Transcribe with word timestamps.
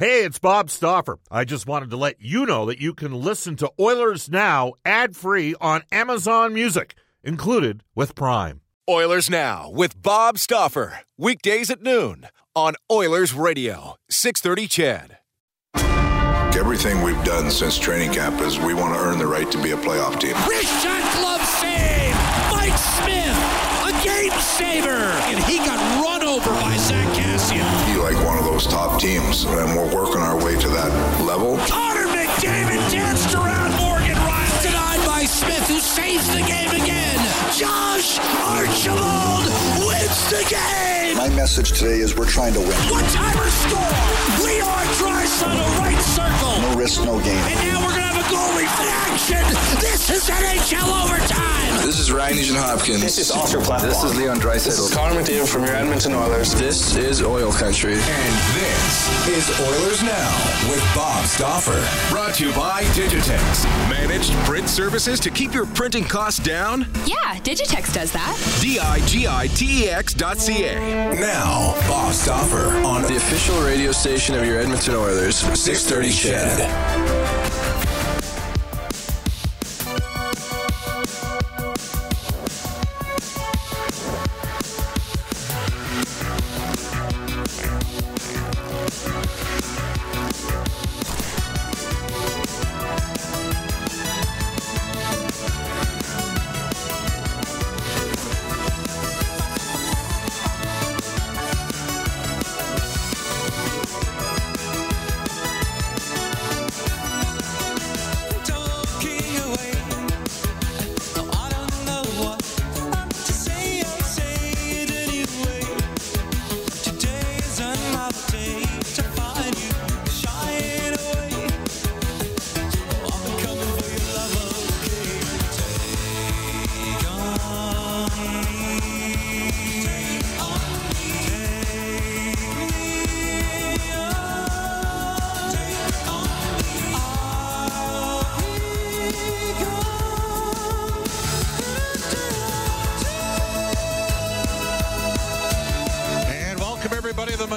Hey, 0.00 0.24
it's 0.24 0.38
Bob 0.38 0.70
Stauffer. 0.70 1.18
I 1.30 1.44
just 1.44 1.66
wanted 1.66 1.90
to 1.90 1.98
let 1.98 2.22
you 2.22 2.46
know 2.46 2.64
that 2.64 2.80
you 2.80 2.94
can 2.94 3.12
listen 3.12 3.54
to 3.56 3.70
Oilers 3.78 4.30
Now 4.30 4.72
ad 4.82 5.14
free 5.14 5.54
on 5.60 5.82
Amazon 5.92 6.54
Music, 6.54 6.94
included 7.22 7.84
with 7.94 8.14
Prime. 8.14 8.62
Oilers 8.88 9.28
Now 9.28 9.68
with 9.70 10.00
Bob 10.00 10.38
Stauffer. 10.38 11.00
Weekdays 11.18 11.68
at 11.68 11.82
noon 11.82 12.28
on 12.56 12.76
Oilers 12.90 13.34
Radio, 13.34 13.96
630 14.08 14.68
CHED. 14.68 15.18
Everything 16.58 17.02
we've 17.02 17.22
done 17.24 17.50
since 17.50 17.78
training 17.78 18.14
camp 18.14 18.40
is 18.40 18.58
we 18.58 18.72
want 18.72 18.94
to 18.94 19.00
earn 19.00 19.18
the 19.18 19.26
right 19.26 19.52
to 19.52 19.62
be 19.62 19.72
a 19.72 19.76
playoff 19.76 20.18
team. 20.18 20.34
Wrist 20.48 20.82
shot 20.82 21.29
those 28.60 28.72
top 28.72 29.00
teams, 29.00 29.44
and 29.44 29.76
we're 29.76 29.94
working 29.94 30.20
our 30.20 30.36
way 30.44 30.56
to 30.58 30.68
that 30.68 30.92
level. 31.24 31.56
Connor 31.66 32.06
McDavid 32.08 32.90
danced 32.90 33.34
around 33.34 33.72
Morgan 33.80 34.16
Rielly. 34.16 34.62
Denied 34.62 35.06
by 35.06 35.24
Smith, 35.24 35.66
who 35.68 35.78
saves 35.78 36.28
the 36.28 36.42
game 36.42 36.70
again. 36.70 37.16
Josh 37.56 38.18
Archibald 38.44 39.48
wins 39.80 40.30
the 40.30 40.44
game! 40.48 41.16
My 41.16 41.28
message 41.34 41.72
today 41.72 42.00
is 42.00 42.16
we're 42.16 42.28
trying 42.28 42.52
to 42.54 42.60
win. 42.60 42.76
One-timer 42.90 43.48
score! 43.48 43.96
Leon 44.44 44.86
Draisaitl 45.00 45.78
right 45.78 46.02
circle! 46.02 46.60
No 46.60 46.78
risk, 46.78 47.04
no 47.04 47.18
gain. 47.20 47.36
And 47.36 47.60
now 47.68 47.80
we're 47.80 47.96
going 47.96 48.02
to 48.02 48.12
have 48.12 48.20
a 48.20 48.28
goalie 48.28 48.68
in 48.68 48.88
action! 49.08 49.80
This 49.80 50.10
is 50.10 50.28
NHL 50.28 51.04
overtime! 51.04 51.39
This 51.90 51.98
is 51.98 52.12
Ryan 52.12 52.36
Nugent 52.36 52.58
Hopkins. 52.60 53.00
This 53.00 53.18
is 53.18 53.32
Oscar 53.32 53.60
Platt. 53.60 53.82
This 53.82 54.04
is 54.04 54.16
Leon 54.16 54.38
Draisaitl. 54.38 54.64
This 54.64 54.78
is 54.78 54.94
Connor 54.94 55.20
McDavid 55.20 55.48
from 55.48 55.64
your 55.64 55.74
Edmonton 55.74 56.14
Oilers. 56.14 56.54
This 56.54 56.94
is 56.94 57.20
Oil 57.20 57.50
Country. 57.50 57.94
And 57.94 58.34
this 58.54 59.26
is 59.26 59.50
Oilers 59.58 60.00
Now 60.04 60.68
with 60.70 60.80
Bob 60.94 61.26
Stauffer. 61.26 61.84
Brought 62.08 62.34
to 62.36 62.46
you 62.46 62.54
by 62.54 62.84
Digitex. 62.94 63.64
Managed 63.90 64.30
print 64.44 64.68
services 64.68 65.18
to 65.18 65.30
keep 65.30 65.52
your 65.52 65.66
printing 65.66 66.04
costs 66.04 66.38
down? 66.38 66.86
Yeah, 67.06 67.40
Digitex 67.40 67.92
does 67.92 68.12
that. 68.12 68.38
D-I-G-I-T-E-X 68.60 70.14
dot 70.14 70.38
C-A. 70.38 70.76
Now, 71.18 71.74
Bob 71.88 72.12
Stauffer 72.12 72.68
on 72.86 73.02
The 73.02 73.16
official 73.16 73.60
radio 73.64 73.90
station 73.90 74.36
of 74.36 74.46
your 74.46 74.60
Edmonton 74.60 74.94
Oilers, 74.94 75.38
630 75.38 76.10
CHED. 76.12 77.19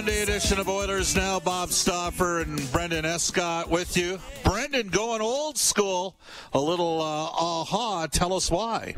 Monday 0.03 0.22
edition 0.22 0.59
of 0.59 0.68
Oilers 0.68 1.16
Now. 1.16 1.40
Bob 1.40 1.72
Stauffer 1.72 2.41
and 2.41 2.69
Brendan 2.74 3.06
Escott 3.06 3.69
with 3.69 3.96
you. 3.96 4.19
Brendan 4.44 4.90
going 4.90 5.22
old 5.22 5.58
school. 5.58 6.18
A 6.52 6.59
little 6.59 7.02
uh, 7.02 7.28
a-ha. 7.28 8.08
Tell 8.12 8.34
us 8.34 8.52
why. 8.52 8.96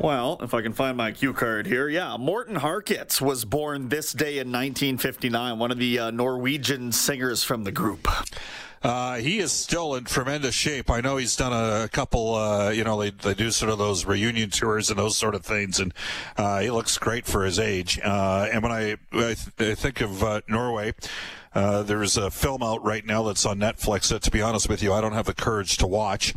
Well, 0.00 0.38
if 0.42 0.52
I 0.52 0.60
can 0.60 0.72
find 0.72 0.96
my 0.96 1.12
cue 1.12 1.32
card 1.32 1.68
here, 1.68 1.88
yeah, 1.88 2.16
Morten 2.16 2.56
Harket 2.56 3.20
was 3.20 3.44
born 3.44 3.88
this 3.88 4.12
day 4.12 4.38
in 4.38 4.48
1959, 4.48 5.60
one 5.60 5.70
of 5.70 5.78
the 5.78 6.00
uh, 6.00 6.10
Norwegian 6.10 6.90
singers 6.90 7.44
from 7.44 7.62
the 7.62 7.70
group. 7.70 8.08
Uh, 8.82 9.16
he 9.16 9.38
is 9.38 9.52
still 9.52 9.94
in 9.94 10.04
tremendous 10.04 10.54
shape. 10.54 10.90
I 10.90 11.00
know 11.00 11.16
he's 11.16 11.36
done 11.36 11.52
a, 11.52 11.88
couple, 11.88 12.34
uh, 12.34 12.70
you 12.70 12.84
know, 12.84 13.00
they, 13.00 13.10
they 13.10 13.34
do 13.34 13.50
sort 13.50 13.70
of 13.70 13.78
those 13.78 14.04
reunion 14.04 14.50
tours 14.50 14.90
and 14.90 14.98
those 14.98 15.16
sort 15.16 15.34
of 15.34 15.44
things, 15.44 15.78
and 15.78 15.94
uh, 16.36 16.60
he 16.60 16.70
looks 16.70 16.98
great 16.98 17.26
for 17.26 17.44
his 17.44 17.58
age. 17.58 18.00
Uh, 18.02 18.48
and 18.52 18.62
when 18.62 18.72
I, 18.72 18.96
I, 19.12 19.34
th- 19.34 19.72
I 19.72 19.74
think 19.74 20.00
of 20.00 20.22
uh, 20.22 20.40
Norway, 20.48 20.94
uh, 21.54 21.82
there's 21.82 22.16
a 22.16 22.30
film 22.30 22.62
out 22.62 22.82
right 22.84 23.04
now 23.04 23.22
that's 23.22 23.44
on 23.44 23.58
Netflix 23.58 24.08
that, 24.08 24.22
to 24.22 24.30
be 24.30 24.40
honest 24.40 24.68
with 24.68 24.82
you, 24.82 24.92
I 24.92 25.00
don't 25.00 25.12
have 25.12 25.26
the 25.26 25.34
courage 25.34 25.76
to 25.78 25.86
watch. 25.86 26.34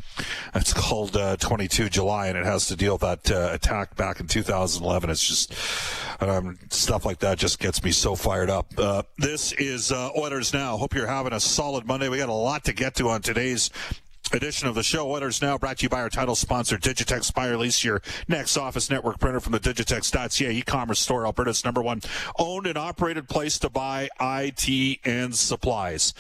It's 0.54 0.74
called 0.74 1.16
uh, 1.16 1.38
22 1.38 1.90
July, 1.90 2.28
and 2.28 2.38
it 2.38 2.46
has 2.46 2.68
to 2.68 2.76
deal 2.76 2.94
with 2.94 3.02
that 3.02 3.32
uh, 3.32 3.54
attack 3.54 3.96
back 3.96 4.20
in 4.20 4.28
2011. 4.28 5.10
It's 5.10 5.26
just 5.26 5.54
um, 6.22 6.58
stuff 6.70 7.06
like 7.06 7.20
that 7.20 7.38
just 7.38 7.60
gets 7.60 7.84
me 7.84 7.92
so 7.92 8.16
fired 8.16 8.50
up. 8.50 8.68
Uh, 8.78 9.04
this 9.18 9.52
is 9.54 9.92
uh, 9.92 10.10
Oilers 10.18 10.54
Now. 10.54 10.78
Hope 10.78 10.94
you're 10.94 11.08
having 11.08 11.34
a 11.34 11.40
solid 11.40 11.86
Monday. 11.86 12.10
We 12.10 12.18
got 12.18 12.30
a 12.30 12.34
lot 12.34 12.66
to 12.66 12.74
get 12.74 12.96
to 12.96 13.10
on 13.10 13.22
today's 13.22 13.70
edition 14.34 14.68
of 14.68 14.76
the 14.76 14.84
show. 14.84 15.10
Oilers 15.10 15.42
Now 15.42 15.58
brought 15.58 15.78
to 15.80 15.84
you 15.84 15.90
by 15.90 16.02
our 16.02 16.10
title 16.10 16.36
sponsor, 16.36 16.78
Digitex. 16.78 17.32
Or 17.36 17.58
lease 17.58 17.84
your 17.84 18.02
next 18.28 18.58
office 18.58 18.90
network 18.90 19.20
printer 19.20 19.40
from 19.40 19.52
the 19.52 19.60
Digitex.ca 19.60 20.52
e-commerce 20.52 21.00
store, 21.00 21.26
Alberta's 21.26 21.64
number 21.64 21.82
one 21.82 22.02
owned 22.38 22.68
and 22.68 22.78
operated 22.78 23.28
place 23.30 23.60
to 23.60 23.70
buy 23.70 24.10
IT 24.20 25.00
and 25.06 25.36
supplies. 25.36 26.14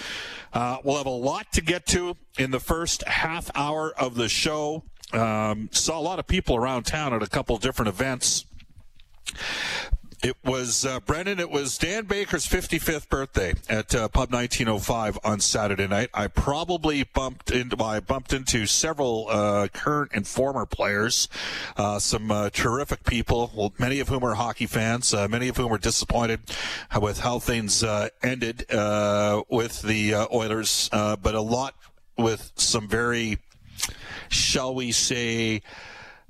Uh, 0.53 0.77
we'll 0.83 0.97
have 0.97 1.05
a 1.05 1.09
lot 1.09 1.51
to 1.53 1.61
get 1.61 1.85
to 1.87 2.15
in 2.37 2.51
the 2.51 2.59
first 2.59 3.03
half 3.07 3.49
hour 3.55 3.93
of 3.97 4.15
the 4.15 4.29
show. 4.29 4.83
Um, 5.13 5.69
saw 5.71 5.99
a 5.99 6.01
lot 6.01 6.19
of 6.19 6.27
people 6.27 6.55
around 6.55 6.83
town 6.83 7.13
at 7.13 7.23
a 7.23 7.27
couple 7.27 7.57
different 7.57 7.89
events. 7.89 8.45
It 10.25 10.37
was 10.43 10.87
uh, 10.87 11.01
Brendan. 11.01 11.39
It 11.39 11.51
was 11.51 11.77
Dan 11.77 12.05
Baker's 12.05 12.47
55th 12.47 13.09
birthday 13.09 13.53
at 13.69 13.93
uh, 13.93 14.07
Pub 14.07 14.33
1905 14.33 15.19
on 15.23 15.39
Saturday 15.39 15.85
night. 15.85 16.09
I 16.15 16.25
probably 16.25 17.03
bumped 17.03 17.51
into. 17.51 17.75
Well, 17.75 17.89
I 17.89 17.99
bumped 17.99 18.33
into 18.33 18.65
several 18.65 19.27
uh, 19.29 19.67
current 19.67 20.13
and 20.15 20.27
former 20.27 20.65
players, 20.65 21.27
uh, 21.77 21.99
some 21.99 22.31
uh, 22.31 22.49
terrific 22.49 23.03
people. 23.03 23.51
Well, 23.55 23.71
many 23.77 23.99
of 23.99 24.09
whom 24.09 24.23
are 24.23 24.33
hockey 24.33 24.65
fans. 24.65 25.13
Uh, 25.13 25.27
many 25.27 25.47
of 25.47 25.57
whom 25.57 25.71
are 25.71 25.77
disappointed 25.77 26.39
with 26.99 27.19
how 27.19 27.37
things 27.37 27.83
uh, 27.83 28.09
ended 28.23 28.65
uh, 28.71 29.43
with 29.47 29.83
the 29.83 30.15
Oilers, 30.33 30.89
uh, 30.91 31.17
but 31.17 31.35
a 31.35 31.41
lot 31.41 31.75
with 32.17 32.51
some 32.55 32.87
very, 32.87 33.37
shall 34.29 34.73
we 34.73 34.91
say, 34.91 35.61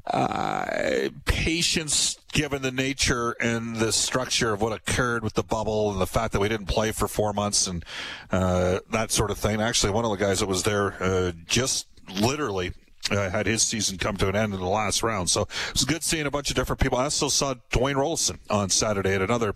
uh, 0.08 1.10
patience 1.24 2.18
given 2.36 2.62
the 2.62 2.72
nature 2.72 3.32
and 3.40 3.78
the 3.78 3.94
structure 3.94 4.54
of 4.54 4.62
what 4.62 4.74
occurred 4.74 5.24
with 5.24 5.34
the 5.36 5.44
bubble 5.44 5.90
and 5.92 6.02
the 6.02 6.06
fact 6.06 6.34
that 6.34 6.42
we 6.42 6.50
didn't 6.50 6.66
play 6.66 6.92
for 6.92 7.08
four 7.08 7.32
months 7.32 7.66
and 7.66 7.84
uh, 8.30 8.80
that 8.92 9.10
sort 9.10 9.32
of 9.32 9.38
thing. 9.38 9.62
Actually, 9.62 9.94
one 9.94 10.04
of 10.04 10.12
the 10.12 10.18
guys 10.18 10.42
that 10.42 10.48
was 10.48 10.64
there 10.64 11.02
uh, 11.02 11.32
just 11.48 11.88
literally 12.20 12.74
uh, 13.10 13.30
had 13.30 13.46
his 13.46 13.64
season 13.64 13.98
come 13.98 14.18
to 14.18 14.28
an 14.28 14.36
end 14.36 14.54
in 14.54 14.60
the 14.60 14.68
last 14.68 15.02
round. 15.02 15.30
So 15.30 15.44
it 15.44 15.74
was 15.74 15.86
good 15.86 16.04
seeing 16.04 16.26
a 16.26 16.32
bunch 16.32 16.50
of 16.50 16.58
different 16.58 16.82
people. 16.82 16.98
I 16.98 17.06
also 17.06 17.30
saw 17.30 17.54
Dwayne 17.72 17.96
Roloson 17.96 18.38
on 18.50 18.70
Saturday 18.70 19.16
at 19.16 19.22
another 19.22 19.54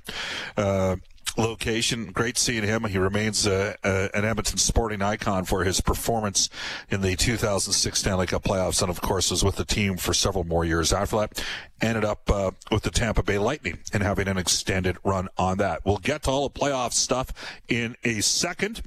uh, 0.56 0.96
location. 1.40 2.12
Great 2.12 2.38
seeing 2.38 2.64
him. 2.64 2.84
He 2.84 2.98
remains 2.98 3.48
uh, 3.48 3.76
uh, 3.84 4.10
an 4.14 4.26
Edmonton 4.26 4.58
sporting 4.58 5.02
icon 5.02 5.46
for 5.46 5.64
his 5.64 5.82
performance 5.82 6.50
in 6.90 7.02
the 7.02 7.16
2006 7.16 8.00
Stanley 8.00 8.28
Cup 8.28 8.44
playoffs, 8.44 8.82
and 8.82 8.90
of 8.90 9.02
course 9.02 9.32
was 9.32 9.44
with 9.44 9.56
the 9.56 9.66
team 9.66 9.98
for 9.98 10.14
several 10.14 10.44
more 10.44 10.66
years 10.66 10.94
after 10.94 11.18
that. 11.18 11.44
Ended 11.82 12.06
up 12.06 12.30
uh, 12.30 12.52
with 12.72 12.84
the 12.84 12.92
Tampa 12.92 13.24
Bay 13.24 13.40
Lightning 13.40 13.80
and 13.94 14.04
having 14.04 14.28
an 14.28 14.38
extended 14.38 14.98
run 15.04 15.30
on 15.38 15.58
that. 15.58 15.86
We'll 15.86 15.98
get 15.98 16.24
to 16.24 16.32
all 16.32 16.50
the 16.50 16.60
playoff 16.60 16.94
stuff 16.94 17.34
in 17.68 17.96
a 18.04 18.22
second. 18.22 18.82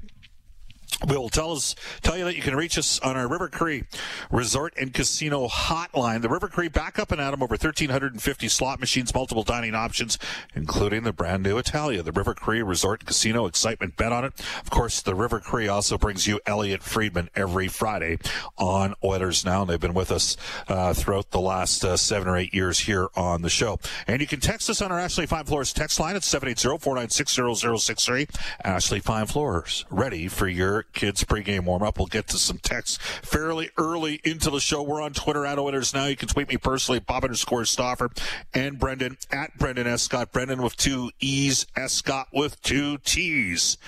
We'll 1.06 1.28
tell 1.28 1.52
us 1.52 1.74
tell 2.02 2.16
you 2.16 2.24
that 2.24 2.36
you 2.36 2.42
can 2.42 2.54
reach 2.54 2.78
us 2.78 3.00
on 3.00 3.16
our 3.16 3.28
River 3.28 3.48
Cree 3.48 3.84
Resort 4.30 4.74
and 4.80 4.94
Casino 4.94 5.48
hotline. 5.48 6.22
The 6.22 6.28
River 6.28 6.48
Cree 6.48 6.68
back 6.68 6.98
up 6.98 7.10
and 7.10 7.20
at 7.20 7.32
them 7.32 7.42
over 7.42 7.52
1,350 7.52 8.48
slot 8.48 8.80
machines, 8.80 9.14
multiple 9.14 9.42
dining 9.42 9.74
options, 9.74 10.18
including 10.54 11.02
the 11.02 11.12
brand 11.12 11.42
new 11.42 11.58
Italia. 11.58 12.02
The 12.02 12.12
River 12.12 12.34
Cree 12.34 12.62
Resort 12.62 13.00
and 13.00 13.08
Casino 13.08 13.46
excitement 13.46 13.96
bet 13.96 14.12
on 14.12 14.24
it. 14.24 14.32
Of 14.60 14.70
course, 14.70 15.02
the 15.02 15.14
River 15.14 15.40
Cree 15.40 15.68
also 15.68 15.98
brings 15.98 16.26
you 16.26 16.40
Elliotte 16.46 16.82
Friedman 16.82 17.28
every 17.34 17.68
Friday 17.68 18.18
on 18.56 18.94
Oilers 19.02 19.44
Now. 19.44 19.62
And 19.62 19.70
they've 19.70 19.80
been 19.80 19.94
with 19.94 20.12
us 20.12 20.36
uh, 20.68 20.94
throughout 20.94 21.30
the 21.30 21.40
last 21.40 21.84
uh, 21.84 21.96
seven 21.96 22.28
or 22.28 22.36
eight 22.36 22.54
years 22.54 22.80
here 22.80 23.08
on 23.16 23.42
the 23.42 23.50
show. 23.50 23.78
And 24.06 24.20
you 24.20 24.26
can 24.26 24.40
text 24.40 24.70
us 24.70 24.80
on 24.80 24.92
our 24.92 24.98
Ashley 24.98 25.26
Fine 25.26 25.44
Floors 25.44 25.72
text 25.72 26.00
line 26.00 26.16
at 26.16 26.22
780-496-0063. 26.22 28.28
Ashley 28.64 29.00
Fine 29.00 29.26
Floors, 29.26 29.84
ready 29.90 30.28
for 30.28 30.48
your 30.48 30.81
kids 30.82 31.24
pregame 31.24 31.64
warm 31.64 31.82
up. 31.82 31.98
We'll 31.98 32.06
get 32.06 32.28
to 32.28 32.38
some 32.38 32.58
texts 32.58 32.98
fairly 33.22 33.70
early 33.76 34.20
into 34.24 34.50
the 34.50 34.60
show. 34.60 34.82
We're 34.82 35.02
on 35.02 35.12
Twitter 35.12 35.46
at 35.46 35.58
Oilers 35.58 35.94
now. 35.94 36.06
You 36.06 36.16
can 36.16 36.28
tweet 36.28 36.48
me 36.48 36.56
personally, 36.56 37.00
Bob 37.00 37.24
underscore 37.24 37.64
Stauffer 37.64 38.10
and 38.54 38.78
Brendan 38.78 39.18
at 39.30 39.56
Brendan 39.58 39.86
S. 39.86 40.02
Scott. 40.02 40.32
Brendan 40.32 40.62
with 40.62 40.76
two 40.76 41.10
E's, 41.20 41.66
S. 41.76 41.92
Scott 41.92 42.28
with 42.32 42.60
two 42.62 42.98
T's. 42.98 43.78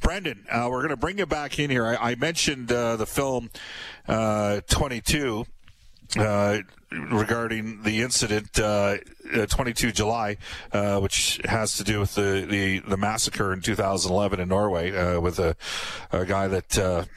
Brendan, 0.00 0.44
uh, 0.50 0.68
we're 0.70 0.80
going 0.80 0.90
to 0.90 0.96
bring 0.96 1.18
you 1.18 1.26
back 1.26 1.58
in 1.58 1.70
here. 1.70 1.86
I, 1.86 2.10
I 2.10 2.14
mentioned 2.14 2.70
uh, 2.72 2.96
the 2.96 3.06
film 3.06 3.50
uh, 4.08 4.60
22 4.68 5.46
uh, 6.16 6.58
regarding 6.90 7.82
the 7.82 8.02
incident 8.02 8.58
uh, 8.58 8.98
uh, 9.34 9.46
22 9.46 9.92
July, 9.92 10.36
uh, 10.72 11.00
which 11.00 11.40
has 11.44 11.76
to 11.76 11.84
do 11.84 12.00
with 12.00 12.14
the, 12.14 12.46
the, 12.48 12.78
the 12.80 12.96
massacre 12.96 13.52
in 13.52 13.60
2011 13.60 14.40
in 14.40 14.48
Norway 14.48 14.94
uh, 14.94 15.20
with 15.20 15.38
a, 15.38 15.56
a 16.12 16.24
guy 16.24 16.48
that 16.48 17.08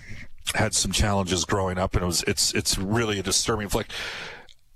had 0.56 0.74
some 0.74 0.92
challenges 0.92 1.46
growing 1.46 1.78
up, 1.78 1.94
and 1.94 2.04
it 2.04 2.06
was 2.06 2.24
it's 2.24 2.54
it's 2.54 2.78
really 2.78 3.20
a 3.20 3.24
disturbing 3.24 3.68
flick. 3.68 3.88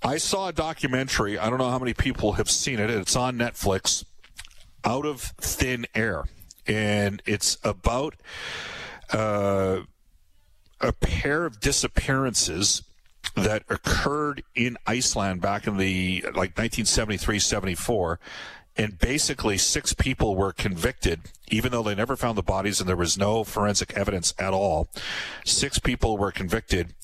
I 0.02 0.18
saw 0.18 0.48
a 0.48 0.52
documentary. 0.52 1.38
I 1.38 1.48
don't 1.48 1.58
know 1.58 1.70
how 1.70 1.78
many 1.78 1.94
people 1.94 2.32
have 2.34 2.50
seen 2.50 2.78
it. 2.78 2.90
It's 2.90 3.16
on 3.16 3.38
Netflix. 3.38 4.04
Out 4.84 5.06
of 5.06 5.20
Thin 5.40 5.86
Air, 5.94 6.24
and 6.66 7.22
it's 7.24 7.56
about 7.62 8.16
a 9.12 9.84
pair 11.00 11.46
of 11.46 11.60
disappearances 11.60 12.82
that 13.34 13.64
occurred 13.68 14.42
in 14.54 14.76
Iceland 14.86 15.40
back 15.40 15.66
in 15.66 15.76
the 15.76 16.22
like 16.22 16.56
1973 16.56 17.38
74 17.38 18.20
and 18.76 18.98
basically 18.98 19.58
six 19.58 19.92
people 19.92 20.34
were 20.34 20.52
convicted 20.52 21.20
even 21.48 21.72
though 21.72 21.82
they 21.82 21.94
never 21.94 22.16
found 22.16 22.38
the 22.38 22.42
bodies 22.42 22.80
and 22.80 22.88
there 22.88 22.96
was 22.96 23.18
no 23.18 23.44
forensic 23.44 23.92
evidence 23.94 24.34
at 24.38 24.52
all 24.52 24.88
six 25.44 25.78
people 25.78 26.16
were 26.18 26.32
convicted. 26.32 26.94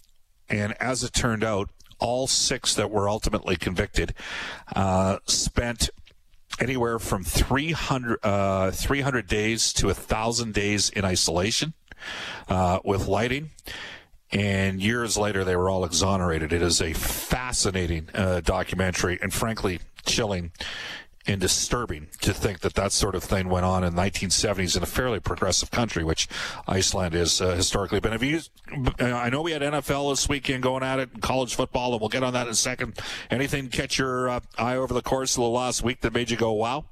And 0.49 0.75
as 0.81 1.05
it 1.05 1.13
turned 1.13 1.45
out 1.45 1.71
all 1.99 2.27
six 2.27 2.75
that 2.75 2.91
were 2.91 3.09
ultimately 3.09 3.57
convicted 3.57 4.15
uh, 4.75 5.19
spent 5.27 5.91
anywhere 6.61 6.99
from 6.99 7.23
300, 7.25 8.19
uh, 8.23 8.71
300 8.71 9.27
days 9.27 9.73
to 9.75 9.87
1,000 9.87 10.55
days 10.55 10.91
in 10.91 11.05
isolation 11.05 11.75
uh, 12.49 12.79
with 12.85 13.07
lighting 13.07 13.51
and 14.33 14.83
years 14.83 15.17
later 15.17 15.45
they 15.45 15.57
were 15.57 15.71
all 15.71 15.85
exonerated. 15.85 16.53
It 16.53 16.63
is 16.63 16.81
a 16.81 16.93
fascinating 16.93 18.09
uh, 18.15 18.41
documentary 18.41 19.19
and 19.23 19.33
frankly 19.33 19.81
chilling 20.05 20.53
and 21.29 21.41
disturbing 21.41 22.09
to 22.23 22.33
think 22.33 22.61
that 22.61 22.75
that 22.75 22.91
sort 22.91 23.15
of 23.15 23.23
thing 23.23 23.51
went 23.51 23.67
on 23.67 23.85
in 23.85 23.95
the 23.95 24.03
1970s 24.03 24.77
in 24.77 24.83
a 24.83 24.87
fairly 24.87 25.21
progressive 25.21 25.71
country, 25.71 26.03
which 26.03 26.27
Iceland 26.67 27.15
is 27.15 27.41
uh, 27.43 27.55
historically 27.55 28.01
been. 28.01 28.13
Have 28.13 28.23
you? 28.23 28.41
I 28.99 29.29
know 29.29 29.43
we 29.43 29.53
had 29.53 29.61
NFL 29.61 30.13
this 30.13 30.29
weekend 30.29 30.63
going 30.63 30.83
at 30.83 30.99
it, 30.99 31.21
college 31.21 31.55
football, 31.55 31.93
and 31.93 32.01
we'll 32.01 32.09
get 32.09 32.23
on 32.23 32.33
that 32.33 32.47
in 32.47 32.53
a 32.53 32.57
second. 32.57 32.99
Anything 33.31 33.69
catch 33.69 33.99
your 33.99 34.31
uh, 34.31 34.41
eye 34.57 34.77
over 34.77 34.95
the 34.95 35.03
course 35.03 35.37
of 35.37 35.43
the 35.43 35.49
last 35.49 35.83
week 35.83 36.01
that 36.01 36.15
made 36.15 36.31
you 36.31 36.37
go, 36.37 36.53
"Wow"? 36.53 36.87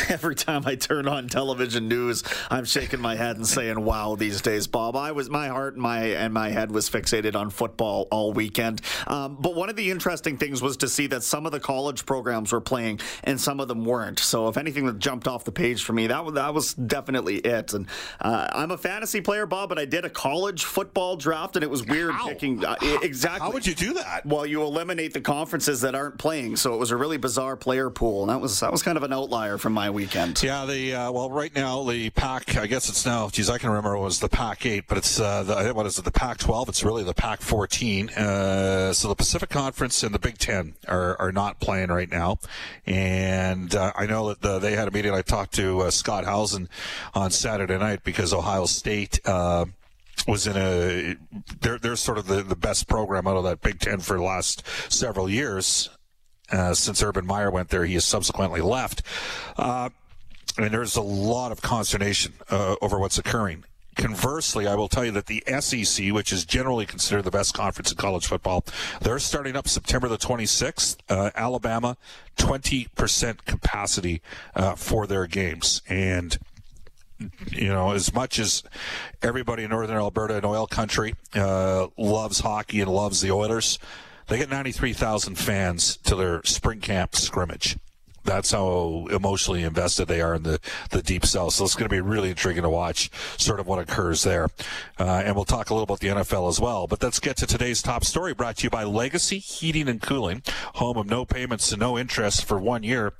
Every 0.08 0.34
time 0.34 0.62
I 0.66 0.74
turn 0.74 1.08
on 1.08 1.28
television 1.28 1.88
news, 1.88 2.22
I'm 2.50 2.64
shaking 2.64 3.00
my 3.00 3.16
head 3.16 3.36
and 3.36 3.46
saying, 3.46 3.82
"Wow!" 3.84 4.16
These 4.16 4.42
days, 4.42 4.66
Bob. 4.66 4.96
I 4.96 5.12
was 5.12 5.30
my 5.30 5.48
heart 5.48 5.74
and 5.74 5.82
my 5.82 6.00
and 6.04 6.32
my 6.32 6.50
head 6.50 6.70
was 6.70 6.90
fixated 6.90 7.34
on 7.36 7.50
football 7.50 8.08
all 8.10 8.32
weekend. 8.32 8.80
Um, 9.06 9.36
but 9.40 9.54
one 9.54 9.68
of 9.68 9.76
the 9.76 9.90
interesting 9.90 10.36
things 10.36 10.62
was 10.62 10.76
to 10.78 10.88
see 10.88 11.06
that 11.08 11.22
some 11.22 11.46
of 11.46 11.52
the 11.52 11.60
college 11.60 12.06
programs 12.06 12.52
were 12.52 12.60
playing 12.60 13.00
and 13.22 13.40
some 13.40 13.60
of 13.60 13.68
them 13.68 13.84
weren't. 13.84 14.18
So, 14.18 14.48
if 14.48 14.56
anything 14.56 14.86
that 14.86 14.98
jumped 14.98 15.28
off 15.28 15.44
the 15.44 15.52
page 15.52 15.84
for 15.84 15.92
me, 15.92 16.08
that 16.08 16.24
was 16.24 16.34
that 16.34 16.54
was 16.54 16.74
definitely 16.74 17.36
it. 17.36 17.72
And 17.72 17.86
uh, 18.20 18.48
I'm 18.52 18.70
a 18.70 18.78
fantasy 18.78 19.20
player, 19.20 19.46
Bob, 19.46 19.68
but 19.68 19.78
I 19.78 19.84
did 19.84 20.04
a 20.04 20.10
college 20.10 20.64
football 20.64 21.16
draft, 21.16 21.56
and 21.56 21.62
it 21.62 21.70
was 21.70 21.84
weird 21.86 22.12
How? 22.12 22.28
picking 22.28 22.64
uh, 22.64 22.76
exactly. 23.02 23.40
How 23.40 23.52
would 23.52 23.66
you 23.66 23.74
do 23.74 23.94
that? 23.94 24.26
Well, 24.26 24.46
you 24.46 24.62
eliminate 24.62 25.12
the 25.12 25.20
conferences 25.20 25.80
that 25.82 25.94
aren't 25.94 26.18
playing, 26.18 26.56
so 26.56 26.74
it 26.74 26.78
was 26.78 26.90
a 26.90 26.96
really 26.96 27.16
bizarre 27.16 27.56
player 27.56 27.90
pool, 27.90 28.22
and 28.22 28.30
that 28.30 28.40
was 28.40 28.60
that 28.60 28.72
was 28.72 28.82
kind 28.82 28.96
of 28.96 29.02
an 29.02 29.12
outlier 29.12 29.58
from 29.58 29.72
my 29.72 29.83
weekend. 29.90 30.42
Yeah, 30.42 30.64
the 30.64 30.94
uh, 30.94 31.12
well, 31.12 31.30
right 31.30 31.54
now 31.54 31.82
the 31.84 32.10
Pac. 32.10 32.56
I 32.56 32.66
guess 32.66 32.88
it's 32.88 33.04
now. 33.04 33.28
Geez, 33.28 33.50
I 33.50 33.58
can 33.58 33.70
remember 33.70 33.94
it 33.94 34.00
was 34.00 34.20
the 34.20 34.28
Pac 34.28 34.66
eight, 34.66 34.84
but 34.88 34.98
it's 34.98 35.20
uh, 35.20 35.42
the 35.42 35.72
what 35.72 35.86
is 35.86 35.98
it? 35.98 36.04
The 36.04 36.10
Pac 36.10 36.38
twelve. 36.38 36.68
It's 36.68 36.84
really 36.84 37.04
the 37.04 37.14
Pac 37.14 37.40
fourteen. 37.40 38.10
Uh, 38.10 38.92
so 38.92 39.08
the 39.08 39.14
Pacific 39.14 39.50
Conference 39.50 40.02
and 40.02 40.14
the 40.14 40.18
Big 40.18 40.38
Ten 40.38 40.74
are 40.88 41.20
are 41.20 41.32
not 41.32 41.60
playing 41.60 41.88
right 41.88 42.10
now, 42.10 42.38
and 42.86 43.74
uh, 43.74 43.92
I 43.96 44.06
know 44.06 44.28
that 44.28 44.40
the, 44.40 44.58
they 44.58 44.76
had 44.76 44.88
a 44.88 44.90
meeting. 44.90 45.12
I 45.12 45.22
talked 45.22 45.54
to 45.54 45.80
uh, 45.82 45.90
Scott 45.90 46.24
Hausen 46.24 46.68
on 47.14 47.30
Saturday 47.30 47.78
night 47.78 48.04
because 48.04 48.32
Ohio 48.32 48.66
State. 48.66 49.20
Uh, 49.24 49.66
was 50.26 50.46
in 50.46 50.56
a 50.56 51.16
they're 51.60 51.78
they're 51.78 51.96
sort 51.96 52.18
of 52.18 52.26
the, 52.26 52.42
the 52.42 52.56
best 52.56 52.88
program 52.88 53.26
out 53.26 53.36
of 53.36 53.44
that 53.44 53.60
Big 53.60 53.80
Ten 53.80 53.98
for 53.98 54.16
the 54.16 54.22
last 54.22 54.62
several 54.90 55.28
years. 55.28 55.90
Uh, 56.54 56.72
since 56.72 57.02
Urban 57.02 57.26
Meyer 57.26 57.50
went 57.50 57.70
there, 57.70 57.84
he 57.84 57.94
has 57.94 58.04
subsequently 58.04 58.60
left. 58.60 59.02
Uh, 59.56 59.90
and 60.56 60.72
there's 60.72 60.94
a 60.94 61.02
lot 61.02 61.50
of 61.50 61.60
consternation 61.60 62.32
uh, 62.48 62.76
over 62.80 62.98
what's 62.98 63.18
occurring. 63.18 63.64
Conversely, 63.96 64.66
I 64.66 64.74
will 64.76 64.88
tell 64.88 65.04
you 65.04 65.10
that 65.12 65.26
the 65.26 65.42
SEC, 65.60 66.12
which 66.12 66.32
is 66.32 66.44
generally 66.44 66.86
considered 66.86 67.22
the 67.22 67.30
best 67.30 67.54
conference 67.54 67.90
in 67.90 67.96
college 67.96 68.26
football, 68.26 68.64
they're 69.00 69.18
starting 69.18 69.56
up 69.56 69.66
September 69.66 70.08
the 70.08 70.16
26th. 70.16 70.96
Uh, 71.08 71.30
Alabama, 71.34 71.96
20% 72.36 73.44
capacity 73.44 74.22
uh, 74.54 74.74
for 74.74 75.06
their 75.06 75.26
games. 75.26 75.82
And 75.88 76.38
you 77.50 77.68
know, 77.68 77.92
as 77.92 78.12
much 78.12 78.38
as 78.38 78.62
everybody 79.22 79.64
in 79.64 79.70
northern 79.70 79.96
Alberta 79.96 80.36
and 80.36 80.44
oil 80.44 80.66
country 80.66 81.14
uh, 81.34 81.86
loves 81.96 82.40
hockey 82.40 82.80
and 82.80 82.90
loves 82.90 83.20
the 83.20 83.30
Oilers, 83.30 83.78
they 84.28 84.38
get 84.38 84.50
93,000 84.50 85.36
fans 85.36 85.96
to 85.98 86.16
their 86.16 86.42
spring 86.44 86.80
camp 86.80 87.14
scrimmage. 87.16 87.76
That's 88.24 88.52
how 88.52 89.06
emotionally 89.10 89.62
invested 89.64 90.08
they 90.08 90.22
are 90.22 90.34
in 90.34 90.44
the, 90.44 90.58
the 90.90 91.02
deep 91.02 91.26
south. 91.26 91.52
So 91.52 91.64
it's 91.64 91.74
going 91.74 91.88
to 91.88 91.94
be 91.94 92.00
really 92.00 92.30
intriguing 92.30 92.62
to 92.62 92.70
watch 92.70 93.10
sort 93.36 93.60
of 93.60 93.66
what 93.66 93.78
occurs 93.78 94.22
there. 94.22 94.48
Uh, 94.98 95.22
and 95.24 95.36
we'll 95.36 95.44
talk 95.44 95.68
a 95.68 95.74
little 95.74 95.84
about 95.84 96.00
the 96.00 96.08
NFL 96.08 96.48
as 96.48 96.58
well. 96.58 96.86
But 96.86 97.02
let's 97.02 97.20
get 97.20 97.36
to 97.38 97.46
today's 97.46 97.82
top 97.82 98.02
story 98.02 98.32
brought 98.32 98.56
to 98.58 98.64
you 98.64 98.70
by 98.70 98.84
Legacy 98.84 99.38
Heating 99.38 99.88
and 99.88 100.00
Cooling, 100.00 100.42
home 100.74 100.96
of 100.96 101.06
no 101.06 101.26
payments 101.26 101.70
and 101.70 101.80
no 101.80 101.98
interest 101.98 102.46
for 102.46 102.58
one 102.58 102.82
year. 102.82 103.12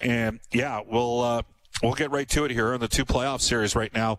And 0.00 0.40
yeah, 0.50 0.80
we'll, 0.86 1.22
uh, 1.22 1.42
We'll 1.82 1.94
get 1.94 2.10
right 2.10 2.28
to 2.30 2.44
it 2.44 2.50
here 2.50 2.74
in 2.74 2.80
the 2.80 2.88
two 2.88 3.06
playoff 3.06 3.40
series 3.40 3.74
right 3.74 3.94
now. 3.94 4.18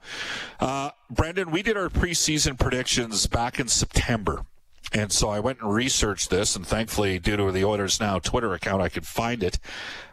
Uh, 0.60 0.92
Brendan, 1.12 1.52
we 1.52 1.62
did 1.62 1.78
our 1.78 1.90
preseason 1.90 2.58
predictions 2.58 3.28
back 3.28 3.60
in 3.60 3.68
September. 3.68 4.46
And 4.94 5.12
so 5.12 5.30
I 5.30 5.40
went 5.40 5.62
and 5.62 5.74
researched 5.74 6.30
this, 6.30 6.56
and 6.56 6.68
thankfully, 6.68 7.18
due 7.18 7.38
to 7.38 7.52
the 7.52 7.64
Oilers 7.64 8.00
Now 8.00 8.20
Twitter 8.20 8.54
account, 8.54 8.82
I 8.82 8.90
could 8.90 9.08
find 9.08 9.42
it. 9.42 9.58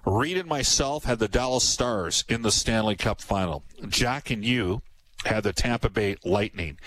Reed 0.05 0.37
and 0.37 0.49
myself 0.49 1.05
had 1.05 1.19
the 1.19 1.27
Dallas 1.27 1.65
Stars 1.65 2.25
in 2.29 2.43
the 2.43 2.53
Stanley 2.53 2.95
Cup 2.95 3.21
final. 3.21 3.65
Jack 3.89 4.31
and 4.31 4.45
you 4.45 4.83
had 5.25 5.43
the 5.43 5.53
Tampa 5.53 5.91
Bay 5.91 6.17
Lightning 6.25 6.79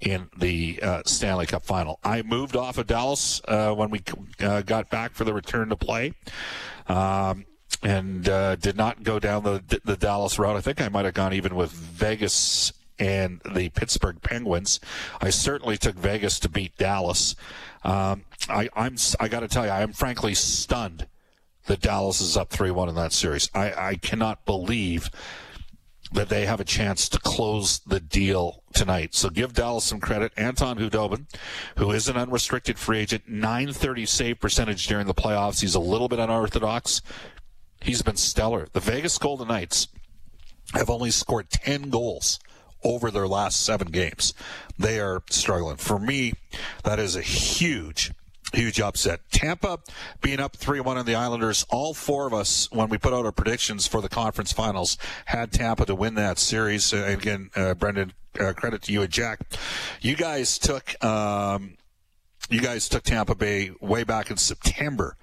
in 0.00 0.28
the 0.36 0.80
uh, 0.82 1.02
Stanley 1.06 1.46
Cup 1.46 1.62
final. 1.62 2.00
I 2.02 2.22
moved 2.22 2.56
off 2.56 2.78
of 2.78 2.86
Dallas 2.88 3.40
uh, 3.46 3.72
when 3.72 3.90
we 3.90 4.02
uh, 4.40 4.62
got 4.62 4.90
back 4.90 5.12
for 5.12 5.24
the 5.24 5.32
return 5.32 5.68
to 5.68 5.76
play. 5.76 6.12
Um, 6.88 7.46
and 7.82 8.28
uh, 8.28 8.56
did 8.56 8.76
not 8.76 9.02
go 9.02 9.18
down 9.18 9.44
the 9.44 9.80
the 9.84 9.96
Dallas 9.96 10.38
route. 10.38 10.56
I 10.56 10.60
think 10.60 10.80
I 10.80 10.88
might 10.88 11.04
have 11.04 11.14
gone 11.14 11.32
even 11.34 11.54
with 11.54 11.70
Vegas 11.70 12.72
and 12.98 13.40
the 13.54 13.68
Pittsburgh 13.70 14.20
Penguins. 14.22 14.80
I 15.20 15.30
certainly 15.30 15.76
took 15.76 15.96
Vegas 15.96 16.38
to 16.40 16.48
beat 16.48 16.76
Dallas. 16.76 17.34
Um, 17.84 18.24
I, 18.48 18.68
I'm 18.74 18.96
I 19.20 19.28
got 19.28 19.40
to 19.40 19.48
tell 19.48 19.64
you, 19.64 19.70
I 19.70 19.82
am 19.82 19.92
frankly 19.92 20.34
stunned 20.34 21.06
that 21.66 21.80
Dallas 21.80 22.20
is 22.20 22.36
up 22.36 22.50
three 22.50 22.70
one 22.70 22.88
in 22.88 22.94
that 22.94 23.12
series. 23.12 23.50
I, 23.54 23.72
I 23.90 23.94
cannot 23.96 24.44
believe 24.44 25.10
that 26.12 26.28
they 26.28 26.46
have 26.46 26.60
a 26.60 26.64
chance 26.64 27.08
to 27.08 27.18
close 27.18 27.80
the 27.80 27.98
deal 27.98 28.62
tonight. 28.72 29.14
So 29.14 29.28
give 29.28 29.52
Dallas 29.52 29.84
some 29.84 30.00
credit. 30.00 30.32
Anton 30.36 30.78
Khudobin, 30.78 31.26
who 31.78 31.90
is 31.90 32.08
an 32.08 32.16
unrestricted 32.16 32.78
free 32.78 32.98
agent, 32.98 33.28
930 33.28 34.06
save 34.06 34.40
percentage 34.40 34.86
during 34.86 35.06
the 35.06 35.14
playoffs. 35.14 35.60
He's 35.60 35.74
a 35.74 35.80
little 35.80 36.08
bit 36.08 36.20
unorthodox. 36.20 37.02
He's 37.80 38.02
been 38.02 38.16
stellar. 38.16 38.68
The 38.72 38.80
Vegas 38.80 39.18
Golden 39.18 39.48
Knights 39.48 39.88
have 40.74 40.90
only 40.90 41.10
scored 41.10 41.50
10 41.50 41.90
goals 41.90 42.38
over 42.86 43.10
their 43.10 43.26
last 43.26 43.64
seven 43.64 43.88
games. 43.88 44.32
They 44.78 45.00
are 45.00 45.22
struggling. 45.28 45.76
For 45.76 45.98
me, 45.98 46.34
that 46.84 46.98
is 47.00 47.16
a 47.16 47.22
huge, 47.22 48.12
huge 48.54 48.80
upset. 48.80 49.20
Tampa 49.32 49.80
being 50.22 50.38
up 50.38 50.56
3 50.56 50.80
1 50.80 50.96
on 50.96 51.04
the 51.04 51.16
Islanders, 51.16 51.66
all 51.68 51.94
four 51.94 52.26
of 52.26 52.32
us, 52.32 52.70
when 52.70 52.88
we 52.88 52.96
put 52.96 53.12
out 53.12 53.24
our 53.24 53.32
predictions 53.32 53.86
for 53.86 54.00
the 54.00 54.08
conference 54.08 54.52
finals, 54.52 54.96
had 55.26 55.50
Tampa 55.50 55.84
to 55.86 55.94
win 55.94 56.14
that 56.14 56.38
series. 56.38 56.94
Uh, 56.94 57.04
again, 57.06 57.50
uh, 57.56 57.74
Brendan, 57.74 58.12
uh, 58.38 58.52
credit 58.52 58.82
to 58.82 58.92
you 58.92 59.02
and 59.02 59.10
Jack. 59.10 59.40
You 60.00 60.14
guys 60.14 60.58
took. 60.58 61.02
Um, 61.04 61.76
you 62.48 62.60
guys 62.60 62.88
took 62.88 63.02
Tampa 63.02 63.34
Bay 63.34 63.72
way 63.80 64.04
back 64.04 64.30
in 64.30 64.36
September 64.36 65.16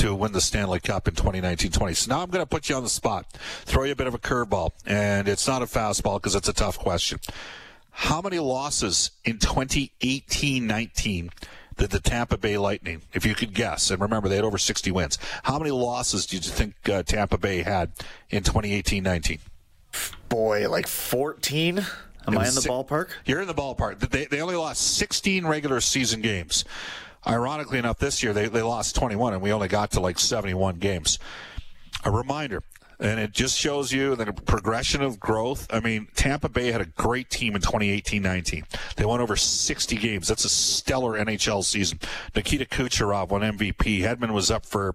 to 0.00 0.14
win 0.14 0.32
the 0.32 0.40
Stanley 0.40 0.80
Cup 0.80 1.06
in 1.08 1.14
2019-20. 1.14 1.94
So 1.94 2.08
now 2.10 2.22
I'm 2.22 2.30
going 2.30 2.42
to 2.42 2.48
put 2.48 2.70
you 2.70 2.74
on 2.74 2.82
the 2.82 2.88
spot, 2.88 3.26
throw 3.66 3.84
you 3.84 3.92
a 3.92 3.96
bit 3.96 4.06
of 4.06 4.14
a 4.14 4.18
curveball, 4.18 4.70
and 4.86 5.28
it's 5.28 5.46
not 5.46 5.60
a 5.60 5.66
fastball 5.66 6.16
because 6.16 6.34
it's 6.34 6.48
a 6.48 6.54
tough 6.54 6.78
question. 6.78 7.20
How 7.90 8.22
many 8.22 8.38
losses 8.38 9.10
in 9.26 9.36
2018-19 9.36 11.30
did 11.76 11.90
the 11.90 12.00
Tampa 12.00 12.38
Bay 12.38 12.56
Lightning, 12.56 13.02
if 13.12 13.26
you 13.26 13.34
could 13.34 13.52
guess, 13.52 13.90
and 13.90 14.00
remember 14.00 14.30
they 14.30 14.36
had 14.36 14.44
over 14.44 14.56
60 14.56 14.90
wins, 14.90 15.18
how 15.42 15.58
many 15.58 15.70
losses 15.70 16.24
did 16.24 16.46
you 16.46 16.52
think 16.52 16.88
uh, 16.88 17.02
Tampa 17.02 17.36
Bay 17.36 17.62
had 17.62 17.92
in 18.30 18.42
2018-19? 18.42 19.40
Boy, 20.30 20.66
like 20.70 20.86
14? 20.86 21.78
Am 22.26 22.38
I 22.38 22.48
in 22.48 22.54
the 22.54 22.62
ballpark? 22.62 23.08
You're 23.26 23.42
in 23.42 23.48
the 23.48 23.54
ballpark. 23.54 23.98
They, 23.98 24.24
they 24.24 24.40
only 24.40 24.56
lost 24.56 24.96
16 24.96 25.46
regular 25.46 25.82
season 25.82 26.22
games. 26.22 26.64
Ironically 27.26 27.78
enough, 27.78 27.98
this 27.98 28.22
year 28.22 28.32
they, 28.32 28.48
they 28.48 28.62
lost 28.62 28.96
21 28.96 29.34
and 29.34 29.42
we 29.42 29.52
only 29.52 29.68
got 29.68 29.90
to 29.92 30.00
like 30.00 30.18
71 30.18 30.76
games. 30.76 31.18
A 32.04 32.10
reminder, 32.10 32.62
and 33.00 33.18
it 33.18 33.32
just 33.32 33.58
shows 33.58 33.92
you 33.92 34.14
the 34.14 34.32
progression 34.32 35.02
of 35.02 35.18
growth. 35.18 35.66
I 35.70 35.80
mean, 35.80 36.08
Tampa 36.14 36.48
Bay 36.48 36.70
had 36.70 36.82
a 36.82 36.86
great 36.86 37.30
team 37.30 37.56
in 37.56 37.62
2018-19. 37.62 38.64
They 38.96 39.04
won 39.04 39.20
over 39.20 39.36
60 39.36 39.96
games. 39.96 40.28
That's 40.28 40.44
a 40.44 40.50
stellar 40.50 41.18
NHL 41.18 41.64
season. 41.64 41.98
Nikita 42.34 42.66
Kucherov 42.66 43.30
won 43.30 43.40
MVP. 43.40 44.02
Hedman 44.02 44.32
was 44.32 44.50
up 44.50 44.66
for 44.66 44.94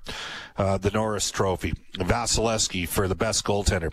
uh, 0.57 0.77
the 0.77 0.91
Norris 0.91 1.31
Trophy. 1.31 1.73
Vasilevskiy 1.95 2.87
for 2.87 3.07
the 3.07 3.15
best 3.15 3.43
goaltender. 3.43 3.91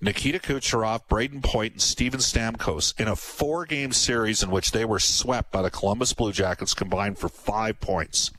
Nikita 0.00 0.40
Kucherov, 0.40 1.02
Brayden 1.08 1.42
Point, 1.42 1.74
and 1.74 1.82
Steven 1.82 2.20
Stamkos 2.20 2.98
in 3.00 3.06
a 3.06 3.14
four-game 3.14 3.92
series 3.92 4.42
in 4.42 4.50
which 4.50 4.72
they 4.72 4.84
were 4.84 4.98
swept 4.98 5.52
by 5.52 5.62
the 5.62 5.70
Columbus 5.70 6.12
Blue 6.12 6.32
Jackets 6.32 6.74
combined 6.74 7.18
for 7.18 7.28
five 7.28 7.80
points. 7.80 8.32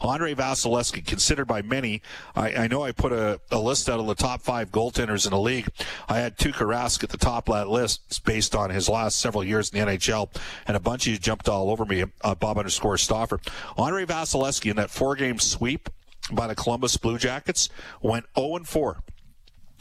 Andre 0.00 0.34
Vasilevskiy, 0.34 1.06
considered 1.06 1.46
by 1.46 1.62
many, 1.62 2.02
I, 2.34 2.54
I 2.54 2.68
know 2.68 2.82
I 2.82 2.92
put 2.92 3.12
a, 3.12 3.40
a, 3.50 3.58
list 3.58 3.88
out 3.88 4.00
of 4.00 4.06
the 4.06 4.14
top 4.14 4.42
five 4.42 4.72
goaltenders 4.72 5.24
in 5.24 5.30
the 5.30 5.38
league. 5.38 5.68
I 6.08 6.18
had 6.18 6.36
Tuukka 6.36 6.66
Rask 6.66 7.04
at 7.04 7.10
the 7.10 7.16
top 7.16 7.48
of 7.48 7.54
that 7.54 7.68
list 7.68 8.24
based 8.24 8.56
on 8.56 8.70
his 8.70 8.88
last 8.88 9.20
several 9.20 9.44
years 9.44 9.70
in 9.70 9.78
the 9.78 9.92
NHL, 9.92 10.34
and 10.66 10.76
a 10.76 10.80
bunch 10.80 11.06
of 11.06 11.12
you 11.12 11.18
jumped 11.18 11.48
all 11.48 11.70
over 11.70 11.84
me, 11.84 12.04
uh, 12.22 12.34
Bob 12.34 12.58
underscore 12.58 12.98
Stauffer. 12.98 13.40
Andre 13.76 14.04
Vasilevskiy 14.04 14.70
in 14.70 14.76
that 14.76 14.90
four-game 14.90 15.38
sweep 15.38 15.88
by 16.32 16.46
the 16.46 16.54
Columbus 16.54 16.96
Blue 16.96 17.18
Jackets 17.18 17.68
went 18.00 18.26
0-4 18.36 18.96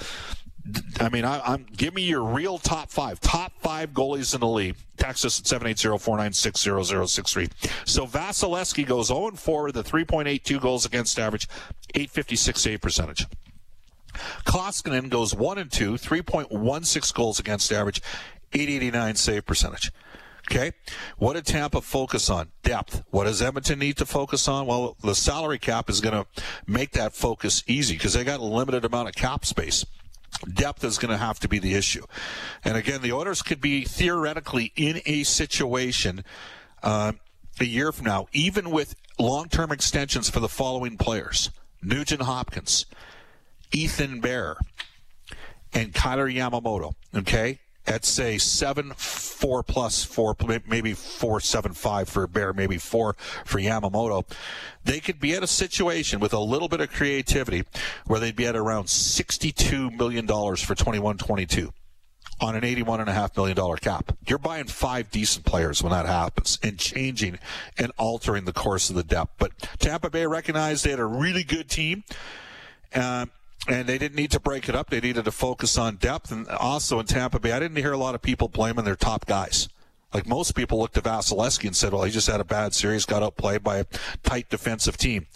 I 1.00 1.10
mean, 1.10 1.26
I, 1.26 1.54
am 1.54 1.66
give 1.76 1.94
me 1.94 2.04
your 2.04 2.24
real 2.24 2.58
top 2.58 2.90
five, 2.90 3.20
top 3.20 3.54
five 3.60 3.92
goalies 3.92 4.34
in 4.34 4.42
the 4.42 4.48
league. 4.48 4.76
Text 4.98 5.24
us 5.26 5.40
at 5.40 5.46
780-496-0063. 5.62 7.52
So 7.86 8.06
Vasilevskiy 8.08 8.86
goes 8.86 9.10
0-4 9.10 9.66
with 9.66 9.78
a 9.78 9.84
3.82 9.84 10.60
goals 10.60 10.86
against 10.86 11.20
average, 11.20 11.48
856 11.94 12.60
save 12.60 12.82
percentage. 12.82 13.28
Koskinen 14.46 15.10
goes 15.10 15.36
1 15.36 15.58
and 15.60 15.72
2, 15.72 15.94
3.16 15.94 17.14
goals 17.14 17.40
against 17.40 17.72
average, 17.72 18.02
889 18.54 19.16
save 19.16 19.46
percentage. 19.46 19.92
Okay. 20.50 20.72
What 21.18 21.34
did 21.34 21.46
Tampa 21.46 21.82
focus 21.82 22.30
on? 22.30 22.50
Depth. 22.64 23.04
What 23.10 23.26
does 23.26 23.42
Edmonton 23.42 23.80
need 23.80 23.98
to 23.98 24.06
focus 24.06 24.48
on? 24.48 24.66
Well, 24.66 24.96
the 25.04 25.14
salary 25.14 25.60
cap 25.60 25.90
is 25.90 26.00
going 26.00 26.16
to 26.16 26.26
make 26.66 26.92
that 26.94 27.14
focus 27.14 27.64
easy 27.68 27.96
because 27.96 28.14
they 28.14 28.24
got 28.24 28.40
a 28.40 28.44
limited 28.44 28.86
amount 28.86 29.10
of 29.10 29.16
cap 29.16 29.44
space 29.44 29.86
depth 30.54 30.84
is 30.84 30.98
going 30.98 31.12
to 31.12 31.18
have 31.18 31.40
to 31.40 31.48
be 31.48 31.60
the 31.60 31.74
issue. 31.74 32.06
And 32.64 32.78
again, 32.78 33.02
the 33.02 33.12
Oilers 33.14 33.42
could 33.42 33.62
be 33.62 33.84
theoretically 33.84 34.72
in 34.76 35.02
a 35.06 35.24
situation 35.24 36.24
uh, 36.84 37.14
a 37.60 37.66
year 37.66 37.92
from 37.92 38.06
now, 38.06 38.28
even 38.34 38.70
with 38.70 38.96
long 39.18 39.50
term 39.50 39.72
extensions 39.72 40.30
for 40.30 40.40
the 40.40 40.50
following 40.50 40.98
players 40.98 41.50
Nugent 41.82 42.22
Hopkins, 42.22 42.86
Ethan 43.72 44.20
Bear, 44.22 44.58
and 45.74 45.94
Kailer 45.94 46.30
Yamamoto. 46.30 46.94
Okay? 47.16 47.60
At 47.88 48.06
say 48.06 48.38
seven 48.38 48.92
four 48.96 49.64
plus 49.64 50.04
four 50.04 50.36
maybe 50.68 50.94
four 50.94 51.40
seven 51.40 51.74
five 51.74 52.10
for 52.10 52.24
a 52.24 52.28
Bear 52.28 52.54
maybe 52.54 52.78
four 52.78 53.16
for 53.46 53.60
Yamamoto 53.60 54.26
they 54.84 55.00
could 55.00 55.20
be 55.20 55.34
at 55.34 55.44
a 55.44 55.48
situation 55.48 56.20
with 56.20 56.34
a 56.34 56.40
little 56.40 56.68
bit 56.68 56.82
of 56.82 56.92
creativity 56.92 57.64
where 58.06 58.20
they'd 58.20 58.36
be 58.36 58.46
at 58.46 58.56
around 58.56 58.90
62 58.90 59.92
million 59.92 60.26
dollars 60.26 60.62
for 60.62 60.76
21-22 60.76 61.72
on 62.40 62.56
an 62.56 62.62
$81.5 62.62 63.36
million 63.36 63.78
cap. 63.78 64.16
You're 64.28 64.38
buying 64.38 64.66
five 64.66 65.10
decent 65.10 65.46
players 65.46 65.82
when 65.82 65.92
that 65.92 66.06
happens 66.06 66.60
and 66.62 66.78
changing 66.78 67.40
and 67.78 67.92
altering 67.98 68.46
the 68.46 68.54
course 68.54 68.90
of 68.90 68.96
the 68.96 69.04
depth. 69.04 69.34
But 69.38 69.58
Tampa 69.80 70.10
Bay 70.10 70.26
recognized 70.26 70.86
they 70.86 70.92
had 70.92 71.00
a 71.00 71.06
really 71.06 71.44
good 71.44 71.70
team. 71.70 72.04
Uh, 72.94 73.26
and 73.68 73.88
they 73.88 73.98
didn't 73.98 74.16
need 74.16 74.32
to 74.32 74.40
break 74.40 74.70
it 74.70 74.76
up. 74.76 74.90
They 74.90 75.02
needed 75.02 75.26
to 75.26 75.32
focus 75.32 75.78
on 75.78 75.98
depth. 75.98 76.32
And 76.32 76.48
also 76.48 77.00
in 77.00 77.06
Tampa 77.06 77.40
Bay, 77.40 77.52
I 77.52 77.60
didn't 77.60 77.78
hear 77.78 77.92
a 77.92 77.98
lot 77.98 78.16
of 78.16 78.22
people 78.22 78.48
blaming 78.48 78.86
their 78.86 78.96
top 78.96 79.26
guys. 79.26 79.70
Like 80.14 80.26
most 80.26 80.56
people 80.56 80.80
looked 80.80 80.98
at 80.98 81.04
Vasilevskiy 81.04 81.66
and 81.66 81.76
said, 81.76 81.92
well, 81.92 82.04
he 82.04 82.12
just 82.12 82.28
had 82.28 82.40
a 82.40 82.46
bad 82.46 82.74
series, 82.74 83.06
got 83.06 83.24
outplayed 83.24 83.64
by 83.64 83.78
a 83.78 83.86
tight 84.24 84.50
defensive 84.50 84.98
team. 84.98 85.28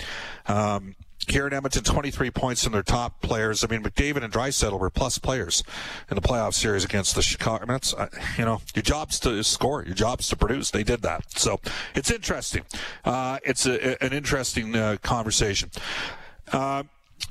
Um, 0.47 0.95
here 1.27 1.45
in 1.45 1.53
Edmonton, 1.53 1.83
23 1.83 2.31
points 2.31 2.63
from 2.63 2.73
their 2.73 2.81
top 2.81 3.21
players. 3.21 3.63
I 3.63 3.67
mean, 3.67 3.83
McDavid 3.83 4.23
and 4.23 4.33
Draisaitl 4.33 4.79
were 4.79 4.89
plus 4.89 5.17
players 5.17 5.63
in 6.09 6.15
the 6.15 6.21
playoff 6.21 6.53
series 6.53 6.83
against 6.83 7.15
the 7.15 7.21
Chicago 7.21 7.65
Mets. 7.65 7.93
Uh, 7.93 8.07
you 8.37 8.45
know, 8.45 8.61
your 8.73 8.81
job's 8.81 9.19
to 9.19 9.43
score, 9.43 9.83
your 9.83 9.93
job's 9.93 10.29
to 10.29 10.35
produce. 10.35 10.71
They 10.71 10.83
did 10.83 11.01
that. 11.03 11.37
So 11.37 11.59
it's 11.93 12.09
interesting. 12.09 12.63
Uh, 13.05 13.37
it's 13.43 13.65
a, 13.65 14.03
an 14.03 14.13
interesting 14.13 14.75
uh, 14.75 14.97
conversation. 15.03 15.69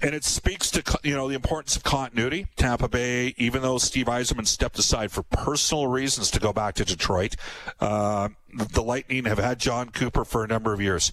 And 0.03 0.15
it 0.15 0.25
speaks 0.25 0.71
to 0.71 0.99
you 1.03 1.15
know 1.15 1.29
the 1.29 1.35
importance 1.35 1.77
of 1.77 1.83
continuity. 1.83 2.47
Tampa 2.57 2.89
Bay, 2.89 3.35
even 3.37 3.63
though 3.63 3.79
Steve 3.79 4.07
Yzerman 4.07 4.47
stepped 4.47 4.79
aside 4.79 5.13
for 5.13 5.23
personal 5.23 5.89
reasons 5.89 6.31
to 6.31 6.41
go 6.41 6.53
back 6.53 6.75
to 6.77 6.85
Detroit, 6.85 7.37
uh, 7.81 8.31
the 8.55 8.83
Lightning 8.83 9.27
have 9.27 9.39
had 9.39 9.59
Jon 9.59 9.91
Cooper 9.91 10.25
for 10.25 10.43
a 10.43 10.47
number 10.47 10.73
of 10.73 10.81
years. 10.81 11.13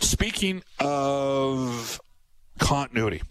Speaking 0.00 0.62
of 0.78 2.00
continuity, 2.58 3.22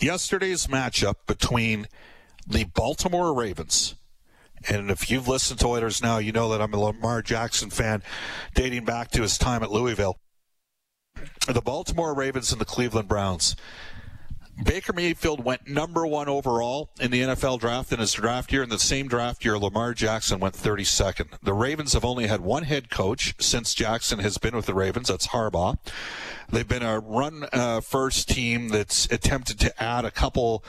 yesterday's 0.00 0.66
matchup 0.66 1.14
between 1.26 1.86
the 2.46 2.64
Baltimore 2.64 3.34
Ravens. 3.34 3.94
And 4.68 4.90
if 4.90 5.10
you've 5.10 5.28
listened 5.28 5.60
to 5.60 5.66
Oilers 5.66 6.02
now, 6.02 6.18
you 6.18 6.32
know 6.32 6.48
that 6.50 6.62
I'm 6.62 6.72
a 6.72 6.78
Lamar 6.78 7.20
Jackson 7.20 7.68
fan 7.68 8.02
dating 8.54 8.84
back 8.86 9.10
to 9.10 9.22
his 9.22 9.36
time 9.36 9.62
at 9.62 9.70
Louisville 9.70 10.18
the 11.46 11.60
Baltimore 11.60 12.14
Ravens 12.14 12.52
and 12.52 12.60
the 12.60 12.64
Cleveland 12.64 13.08
Browns. 13.08 13.56
Baker 14.62 14.92
Mayfield 14.92 15.44
went 15.44 15.68
number 15.68 16.06
one 16.06 16.28
overall 16.28 16.88
in 17.00 17.10
the 17.10 17.22
NFL 17.22 17.58
draft 17.58 17.92
in 17.92 17.98
his 17.98 18.12
draft 18.12 18.52
year. 18.52 18.62
In 18.62 18.68
the 18.68 18.78
same 18.78 19.08
draft 19.08 19.44
year, 19.44 19.58
Lamar 19.58 19.94
Jackson 19.94 20.38
went 20.38 20.54
32nd. 20.54 21.40
The 21.42 21.52
Ravens 21.52 21.92
have 21.94 22.04
only 22.04 22.28
had 22.28 22.40
one 22.40 22.62
head 22.62 22.88
coach 22.88 23.34
since 23.40 23.74
Jackson 23.74 24.20
has 24.20 24.38
been 24.38 24.54
with 24.54 24.66
the 24.66 24.74
Ravens. 24.74 25.08
That's 25.08 25.28
Harbaugh. 25.28 25.76
They've 26.48 26.68
been 26.68 26.84
a 26.84 27.00
run 27.00 27.46
uh, 27.52 27.80
first 27.80 28.28
team 28.28 28.68
that's 28.68 29.06
attempted 29.06 29.58
to 29.60 29.82
add 29.82 30.04
a 30.04 30.12
couple 30.12 30.64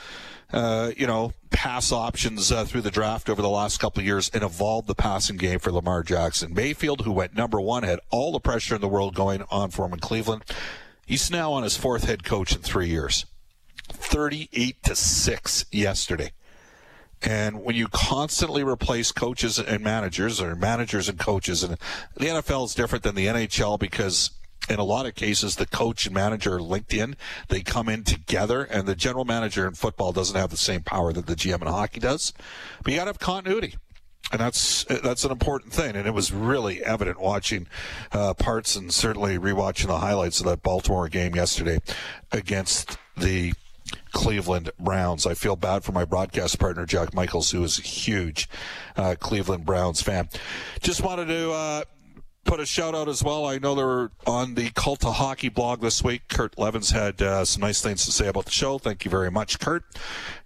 uh, 0.52 0.92
you 0.96 1.06
know, 1.06 1.32
pass 1.50 1.90
options 1.90 2.52
uh, 2.52 2.64
through 2.64 2.82
the 2.82 2.90
draft 2.90 3.28
over 3.28 3.42
the 3.42 3.48
last 3.48 3.78
couple 3.80 4.00
of 4.00 4.06
years 4.06 4.30
and 4.32 4.42
evolved 4.42 4.86
the 4.86 4.94
passing 4.94 5.36
game 5.36 5.58
for 5.58 5.72
Lamar 5.72 6.02
Jackson. 6.02 6.54
Mayfield, 6.54 7.02
who 7.02 7.12
went 7.12 7.34
number 7.34 7.60
one, 7.60 7.82
had 7.82 8.00
all 8.10 8.32
the 8.32 8.40
pressure 8.40 8.74
in 8.74 8.80
the 8.80 8.88
world 8.88 9.14
going 9.14 9.42
on 9.50 9.70
for 9.70 9.86
him 9.86 9.92
in 9.92 9.98
Cleveland. 9.98 10.44
He's 11.04 11.30
now 11.30 11.52
on 11.52 11.62
his 11.62 11.76
fourth 11.76 12.04
head 12.04 12.24
coach 12.24 12.54
in 12.54 12.62
three 12.62 12.88
years. 12.88 13.26
38 13.88 14.82
to 14.82 14.96
6 14.96 15.66
yesterday. 15.70 16.32
And 17.22 17.62
when 17.62 17.74
you 17.74 17.88
constantly 17.88 18.62
replace 18.62 19.10
coaches 19.10 19.58
and 19.58 19.82
managers 19.82 20.40
or 20.40 20.54
managers 20.54 21.08
and 21.08 21.18
coaches, 21.18 21.62
and 21.62 21.76
the 22.14 22.26
NFL 22.26 22.66
is 22.66 22.74
different 22.74 23.04
than 23.04 23.14
the 23.14 23.26
NHL 23.26 23.78
because 23.78 24.30
in 24.68 24.78
a 24.78 24.84
lot 24.84 25.06
of 25.06 25.14
cases, 25.14 25.56
the 25.56 25.66
coach 25.66 26.06
and 26.06 26.14
manager 26.14 26.56
are 26.56 26.62
linked 26.62 26.92
in. 26.92 27.16
They 27.48 27.62
come 27.62 27.88
in 27.88 28.04
together, 28.04 28.62
and 28.62 28.86
the 28.86 28.94
general 28.94 29.24
manager 29.24 29.66
in 29.66 29.74
football 29.74 30.12
doesn't 30.12 30.36
have 30.36 30.50
the 30.50 30.56
same 30.56 30.82
power 30.82 31.12
that 31.12 31.26
the 31.26 31.36
GM 31.36 31.62
in 31.62 31.68
hockey 31.68 32.00
does. 32.00 32.32
But 32.82 32.92
you 32.92 32.98
got 32.98 33.04
to 33.04 33.10
have 33.10 33.18
continuity. 33.18 33.76
And 34.32 34.40
that's 34.40 34.84
that's 34.84 35.24
an 35.24 35.30
important 35.30 35.72
thing, 35.72 35.94
and 35.94 36.04
it 36.04 36.12
was 36.12 36.32
really 36.32 36.84
evident 36.84 37.20
watching 37.20 37.68
uh, 38.10 38.34
parts 38.34 38.74
and 38.74 38.92
certainly 38.92 39.38
rewatching 39.38 39.86
the 39.86 39.98
highlights 39.98 40.40
of 40.40 40.46
that 40.46 40.64
Baltimore 40.64 41.08
game 41.08 41.36
yesterday 41.36 41.78
against 42.32 42.98
the 43.16 43.52
Cleveland 44.10 44.70
Browns. 44.80 45.26
I 45.26 45.34
feel 45.34 45.54
bad 45.54 45.84
for 45.84 45.92
my 45.92 46.04
broadcast 46.04 46.58
partner, 46.58 46.86
Jack 46.86 47.14
Michaels, 47.14 47.52
who 47.52 47.62
is 47.62 47.78
a 47.78 47.82
huge 47.82 48.48
uh, 48.96 49.14
Cleveland 49.18 49.64
Browns 49.64 50.02
fan. 50.02 50.28
Just 50.80 51.02
wanted 51.02 51.26
to 51.26 51.52
uh, 51.52 51.82
put 52.46 52.60
a 52.60 52.66
shout 52.66 52.94
out 52.94 53.08
as 53.08 53.22
well. 53.22 53.44
I 53.44 53.58
know 53.58 53.74
they're 53.74 54.10
on 54.26 54.54
the 54.54 54.70
Cult 54.70 55.04
of 55.04 55.14
Hockey 55.14 55.48
blog 55.48 55.80
this 55.80 56.02
week. 56.02 56.28
Kurt 56.28 56.54
Leavins 56.56 56.92
had 56.92 57.20
uh, 57.20 57.44
some 57.44 57.60
nice 57.60 57.82
things 57.82 58.04
to 58.04 58.12
say 58.12 58.28
about 58.28 58.44
the 58.44 58.52
show. 58.52 58.78
Thank 58.78 59.04
you 59.04 59.10
very 59.10 59.30
much, 59.30 59.58
Kurt. 59.58 59.84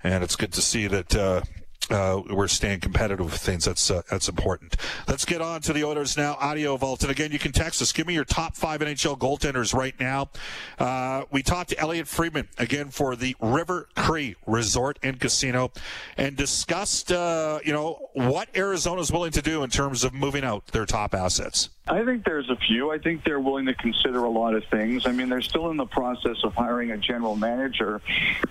And 0.02 0.24
it's 0.24 0.34
good 0.34 0.52
to 0.54 0.62
see 0.62 0.86
that. 0.86 1.14
Uh, 1.14 1.42
uh, 1.90 2.22
we're 2.30 2.46
staying 2.46 2.80
competitive 2.80 3.26
with 3.26 3.40
things. 3.40 3.64
That's 3.64 3.90
uh, 3.90 4.02
that's 4.08 4.28
important. 4.28 4.76
Let's 5.08 5.24
get 5.24 5.40
on 5.40 5.60
to 5.62 5.72
the 5.72 5.84
Oilers 5.84 6.16
Now. 6.16 6.36
Audio 6.40 6.76
Vault, 6.76 7.02
and 7.02 7.10
again, 7.10 7.32
you 7.32 7.38
can 7.38 7.50
text 7.52 7.82
us. 7.82 7.90
Give 7.90 8.06
me 8.06 8.14
your 8.14 8.24
top 8.24 8.54
five 8.54 8.80
NHL 8.80 9.18
goaltenders 9.18 9.74
right 9.74 9.98
now. 9.98 10.30
Uh, 10.78 11.24
we 11.32 11.42
talked 11.42 11.70
to 11.70 11.80
Elliotte 11.80 12.06
Friedman 12.06 12.48
again 12.58 12.90
for 12.90 13.16
the 13.16 13.34
River 13.40 13.88
Cree 13.96 14.36
Resort 14.46 14.98
and 15.02 15.18
Casino, 15.18 15.72
and 16.16 16.36
discussed 16.36 17.10
uh, 17.10 17.58
you 17.64 17.72
know 17.72 18.10
what 18.12 18.48
Arizona 18.56 19.00
is 19.00 19.10
willing 19.10 19.32
to 19.32 19.42
do 19.42 19.64
in 19.64 19.70
terms 19.70 20.04
of 20.04 20.14
moving 20.14 20.44
out 20.44 20.66
their 20.68 20.86
top 20.86 21.12
assets. 21.14 21.70
I 21.90 22.04
think 22.04 22.24
there's 22.24 22.48
a 22.48 22.54
few. 22.54 22.92
I 22.92 22.98
think 22.98 23.24
they're 23.24 23.40
willing 23.40 23.66
to 23.66 23.74
consider 23.74 24.22
a 24.22 24.30
lot 24.30 24.54
of 24.54 24.64
things. 24.66 25.06
I 25.06 25.12
mean, 25.12 25.28
they're 25.28 25.42
still 25.42 25.70
in 25.72 25.76
the 25.76 25.86
process 25.86 26.36
of 26.44 26.54
hiring 26.54 26.92
a 26.92 26.96
general 26.96 27.34
manager, 27.34 28.00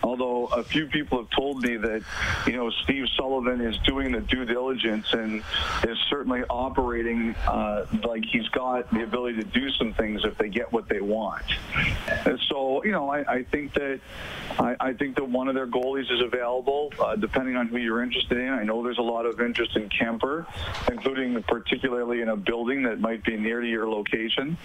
although 0.04 0.47
a 0.47 0.62
few 0.62 0.88
people 0.88 1.19
have 1.19 1.30
told 1.30 1.63
me 1.63 1.78
that, 1.78 2.04
you 2.45 2.58
know, 2.58 2.69
Steve 2.84 3.06
Sullivan 3.15 3.62
is 3.62 3.78
doing 3.86 4.12
the 4.12 4.19
due 4.19 4.43
diligence 4.43 5.13
and 5.13 5.41
is 5.88 5.97
certainly 6.10 6.43
operating 6.49 7.34
uh, 7.47 7.86
like 8.04 8.25
he's 8.25 8.47
got 8.49 8.91
the 8.91 9.04
ability 9.04 9.38
to 9.38 9.45
do 9.45 9.69
some 9.71 9.93
things 9.93 10.25
if 10.25 10.38
they 10.38 10.49
get 10.49 10.73
what 10.73 10.89
they 10.89 10.99
want. 10.99 11.45
And 12.25 12.38
so, 12.49 12.84
you 12.84 12.91
know, 12.91 13.10
I, 13.10 13.36
I 13.36 13.43
think 13.43 13.73
that 13.75 14.02
I, 14.60 14.75
I, 14.82 14.93
think 14.93 15.15
that 15.15 15.30
one 15.30 15.47
of 15.47 15.56
their 15.56 15.67
goalies 15.67 16.12
is 16.12 16.21
available, 16.21 16.91
uh, 16.99 17.15
depending 17.15 17.56
on 17.56 17.67
who 17.67 17.78
you're 17.78 18.04
interested 18.04 18.38
in. 18.38 18.49
I 18.49 18.63
know 18.63 18.84
there's 18.84 18.97
a 18.97 19.04
lot 19.04 19.25
of 19.25 19.39
interest 19.39 19.78
in 19.78 19.88
Kuemper, 19.88 20.45
including 20.91 21.41
particularly 21.43 22.21
in 22.21 22.30
a 22.30 22.36
building 22.36 22.84
that 22.84 22.99
might 22.99 23.23
be 23.23 23.29
near 23.38 23.62
to 23.62 23.68
your 23.68 23.89
location. 23.89 24.58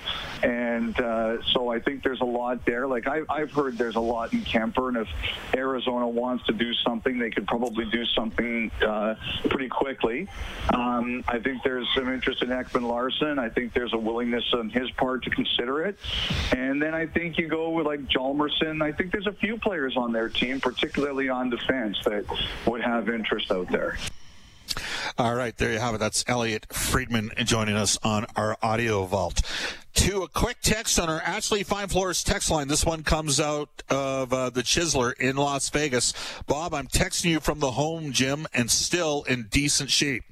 And 0.43 0.99
uh, 1.01 1.43
so 1.53 1.69
I 1.69 1.81
think 1.81 2.03
there's 2.03 2.21
a 2.21 2.25
lot 2.25 2.65
there. 2.65 2.87
Like 2.87 3.07
I, 3.07 3.23
I've 3.29 3.53
heard 3.53 3.79
there's 3.79 3.97
a 3.97 4.01
lot 4.01 4.33
in 4.33 4.43
Kuemper, 4.43 4.89
and 4.89 4.97
if 4.99 5.09
Arizona 5.55 6.09
wants 6.09 6.45
to 6.47 6.53
do 6.53 6.73
something, 6.75 7.19
they 7.19 7.31
could 7.31 7.47
probably 7.47 7.85
do 7.87 8.05
something 8.07 8.71
uh, 8.87 9.15
pretty 9.49 9.69
quickly. 9.69 10.29
Um, 10.73 11.25
I 11.29 11.39
think 11.39 11.63
there's 11.63 11.87
some 11.95 12.13
interest 12.13 12.43
in 12.43 12.49
Ekman-Larsson. 12.49 13.39
I 13.39 13.49
think 13.49 13.73
there's 13.73 13.93
a 13.93 13.99
willingness 13.99 14.45
on 14.53 14.71
his 14.71 14.91
part 14.93 15.25
to 15.25 15.31
consider 15.31 15.85
it. 15.85 15.99
And 16.53 16.81
then 16.81 16.95
I 16.95 17.07
think 17.07 17.39
you 17.39 17.49
go 17.49 17.71
with 17.71 17.87
like 17.87 18.01
Hjalmarsson. 18.09 18.83
I 18.83 18.93
think 18.93 19.13
there's 19.13 19.27
a 19.27 19.33
few 19.33 19.57
players 19.59 19.97
on 19.97 20.13
their 20.13 20.29
team, 20.29 20.61
particularly 20.61 21.29
on 21.29 21.51
defense, 21.51 21.99
that 22.05 22.25
would 22.67 22.81
have 22.83 23.09
interest 23.09 23.51
out 23.51 23.71
there. 23.71 23.97
All 25.17 25.37
right, 25.37 25.57
there 25.57 25.73
you 25.73 25.79
have 25.79 25.95
it. 25.95 25.99
That's 25.99 26.25
Elliotte 26.27 26.67
Friedman 26.73 27.31
joining 27.45 27.77
us 27.77 27.97
on 28.03 28.27
our 28.35 28.57
audio 28.61 29.05
vault. 29.05 29.43
To 29.95 30.23
a 30.23 30.29
quick 30.29 30.57
text 30.61 30.99
on 30.99 31.09
our 31.09 31.21
Ashley 31.21 31.63
Fine 31.63 31.87
Floors 31.87 32.25
text 32.25 32.51
line. 32.51 32.67
This 32.67 32.85
one 32.85 33.05
comes 33.05 33.39
out 33.39 33.85
of 33.89 34.33
uh, 34.33 34.51
the 34.51 34.63
Chisler 34.63 35.13
in 35.21 35.37
Las 35.37 35.69
Vegas. 35.69 36.15
Bob, 36.49 36.75
I'm 36.75 36.89
texting 36.89 37.27
you 37.27 37.39
from 37.39 37.61
the 37.61 37.71
home 37.71 38.11
gym 38.11 38.49
and 38.53 38.69
still 38.69 39.23
in 39.29 39.45
decent 39.45 39.89
shape. 39.89 40.25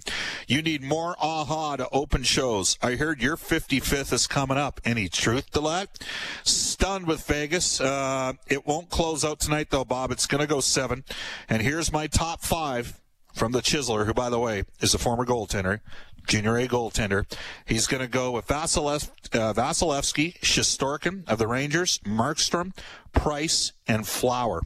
You 0.49 0.63
need 0.63 0.83
more 0.83 1.13
a-ha 1.23 1.77
to 1.77 1.89
open 1.91 2.25
shows. 2.25 2.77
I 2.83 2.97
heard 2.97 3.23
your 3.23 3.37
55th 3.37 4.13
is 4.13 4.27
coming 4.27 4.59
up. 4.59 4.81
Any 4.85 5.09
truth 5.09 5.53
to 5.53 5.61
that? 5.61 5.97
Stunned 6.43 7.07
with 7.07 7.25
Vegas. 7.29 7.81
Uh, 7.81 8.33
it 8.49 8.67
won't 8.67 8.91
close 8.91 9.25
out 9.25 9.39
tonight 9.39 9.71
though, 9.71 9.85
Bob. 9.85 10.11
It's 10.11 10.27
going 10.27 10.41
to 10.41 10.49
go 10.49 10.59
seven. 10.59 11.05
And 11.49 11.63
here's 11.63 11.93
my 11.93 12.09
top 12.09 12.43
five 12.43 12.99
from 13.33 13.53
the 13.53 13.61
Chisler, 13.61 14.07
who, 14.07 14.15
by 14.15 14.31
the 14.31 14.39
way, 14.39 14.65
is 14.81 14.95
a 14.95 14.99
former 14.99 15.25
goaltender, 15.25 15.81
junior 16.27 16.57
A 16.57 16.69
goaltender. 16.69 17.27
He's 17.65 17.87
going 17.87 18.03
to 18.03 18.09
go 18.09 18.31
with 18.31 18.51
uh, 18.51 18.65
Vasilevskiy, 18.65 20.41
Shesterkin 20.41 21.29
of 21.29 21.39
the 21.39 21.47
Rangers, 21.47 21.99
Markstrom, 22.05 22.77
Price, 23.13 23.73
and 23.87 24.07
Flower. 24.07 24.63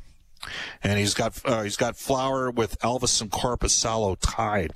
And 0.83 0.99
he's 0.99 1.15
got 1.15 1.41
uh, 1.45 1.63
he's 1.63 1.77
got 1.77 1.97
Flower 1.97 2.51
with 2.51 2.79
Elvis 2.81 3.21
and 3.21 3.31
Korpisalo 3.31 4.17
tied. 4.21 4.73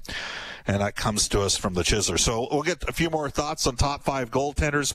And 0.67 0.81
that 0.81 0.97
comes 0.97 1.29
to 1.29 1.41
us 1.41 1.57
from 1.57 1.75
the 1.75 1.83
Chisler. 1.83 2.19
So 2.19 2.49
we'll 2.51 2.63
get 2.63 2.89
a 2.89 2.93
few 2.93 3.11
more 3.11 3.31
thoughts 3.31 3.67
on 3.67 3.77
top 3.77 4.03
five 4.03 4.31
goaltenders. 4.31 4.95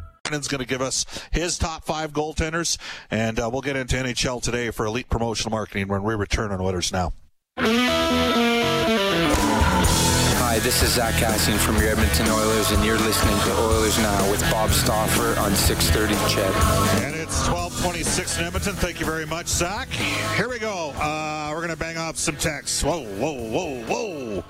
Brendan's 0.31 0.47
going 0.47 0.59
to 0.59 0.67
give 0.67 0.81
us 0.81 1.05
his 1.31 1.57
top 1.57 1.83
five 1.83 2.13
goaltenders, 2.13 2.77
and 3.09 3.37
uh, 3.37 3.49
we'll 3.51 3.61
get 3.61 3.75
into 3.75 3.97
NHL 3.97 4.41
today 4.41 4.71
for 4.71 4.85
elite 4.85 5.09
promotional 5.09 5.51
marketing 5.51 5.89
when 5.89 6.03
we 6.03 6.15
return 6.15 6.53
on 6.53 6.61
Oilers 6.61 6.93
Now. 6.93 7.11
Hi, 10.37 10.59
this 10.59 10.81
is 10.83 10.93
Zack 10.93 11.15
Kassian 11.15 11.57
from 11.57 11.75
your 11.75 11.89
Edmonton 11.89 12.29
Oilers, 12.29 12.71
and 12.71 12.81
you're 12.85 12.97
listening 12.99 13.37
to 13.39 13.51
Oilers 13.59 13.97
Now 13.97 14.31
with 14.31 14.41
Bob 14.49 14.69
Stauffer 14.69 15.37
on 15.37 15.53
630 15.53 16.15
CHED. 16.33 16.55
And 17.03 17.13
it's 17.13 17.49
1226 17.49 18.37
in 18.37 18.45
Edmonton. 18.45 18.75
Thank 18.75 19.01
you 19.01 19.05
very 19.05 19.25
much, 19.25 19.47
Zach. 19.47 19.89
Here 19.89 20.47
we 20.47 20.59
go. 20.59 20.93
Uh, 20.95 21.49
we're 21.51 21.59
going 21.59 21.71
to 21.71 21.75
bang 21.75 21.97
off 21.97 22.15
some 22.15 22.37
texts. 22.37 22.81
Whoa, 22.85 23.03
whoa, 23.03 23.33
whoa, 23.33 23.83
whoa. 23.83 24.45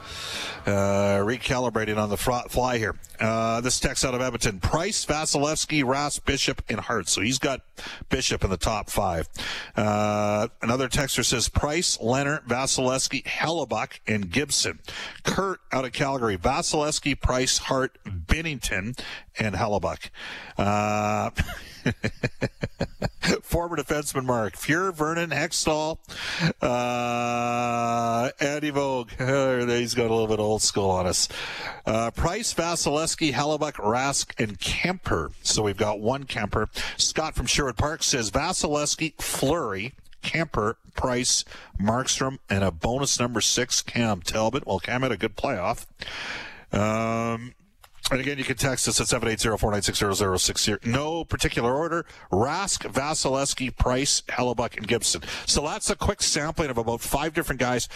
Uh, 0.66 1.22
recalibrating 1.24 1.98
on 1.98 2.10
the 2.10 2.18
fly 2.18 2.78
here. 2.78 2.96
Uh, 3.20 3.62
this 3.62 3.80
text 3.80 4.06
out 4.06 4.14
of 4.14 4.22
Edmonton. 4.22 4.60
Price, 4.60 5.04
Vasilevskiy, 5.06 5.84
Rask, 5.84 6.24
Bishop, 6.24 6.62
and 6.70 6.80
Hart. 6.80 7.10
So 7.10 7.22
he's 7.22 7.40
got 7.40 7.62
Bishop 8.10 8.44
in 8.44 8.52
the 8.52 8.58
top 8.58 8.90
five. 8.90 9.28
Uh, 9.76 10.48
another 10.62 10.88
texter 10.88 11.26
says 11.26 11.50
Price, 11.50 12.00
Leonard, 12.00 12.44
Vasilevskiy, 12.46 13.24
Hellebuyck, 13.24 14.00
and 14.08 14.30
Gibson. 14.30 14.80
Kurt 15.24 15.60
out 15.72 15.86
of 15.86 15.94
Calgary. 15.94 16.38
Vasilevskiy, 16.38 17.20
Price, 17.20 17.58
Hart, 17.58 17.98
Binnington, 18.06 19.00
and 19.40 19.56
Hellebuyck. 19.56 20.10
Former 23.52 23.76
defenseman 23.76 24.24
Mark 24.24 24.56
Fuhr, 24.56 24.94
Vernon 24.94 25.32
Hextall, 25.32 25.98
uh, 26.62 28.30
Andy 28.40 28.72
Moog. 28.72 29.10
he's 29.78 29.94
got 29.94 30.10
a 30.10 30.14
little 30.14 30.28
bit 30.28 30.40
old 30.40 30.62
school 30.62 30.90
on 30.90 31.06
us. 31.06 31.28
Uh, 31.86 32.12
Price, 32.12 32.54
Vasilevskiy, 32.54 33.34
Hellebuyck, 33.34 33.74
Rask, 33.74 34.40
and 34.42 34.58
Kuemper. 34.58 35.34
So 35.44 35.64
we've 35.64 35.76
got 35.76 36.00
one 36.00 36.24
Kuemper. 36.24 36.68
Scott 36.98 37.36
from 37.36 37.46
Sherwood 37.46 37.76
Park 37.76 38.04
says 38.04 38.32
Vasilevskiy, 38.32 39.22
Fleury, 39.22 39.96
Kuemper, 40.24 40.76
Price, 40.96 41.44
Markstrom, 41.78 42.38
and 42.50 42.64
a 42.64 42.72
bonus 42.72 43.20
number 43.20 43.42
six, 43.42 43.82
Cam 43.82 44.22
Talbot. 44.22 44.66
Well, 44.66 44.80
Cam 44.80 45.02
had 45.02 45.12
a 45.12 45.18
good 45.18 45.36
playoff. 45.36 45.88
Um, 46.72 47.54
and 48.10 48.20
again, 48.20 48.38
you 48.38 48.44
can 48.44 48.58
text 48.58 48.88
us 48.88 49.00
at 49.00 49.08
780-496-0060. 49.08 50.86
No 50.86 51.24
particular 51.24 51.76
order. 51.76 52.06
Rask, 52.32 52.92
Vasilevskiy, 52.92 53.78
Price, 53.78 54.22
Hellebuyck, 54.28 54.78
and 54.78 54.88
Gibson. 54.88 55.22
So 55.46 55.62
that's 55.62 55.90
a 55.90 55.96
quick 55.96 56.22
sampling 56.22 56.70
of 56.70 56.78
about 56.78 57.02
five 57.02 57.34
different 57.34 57.62
guys 57.62 57.88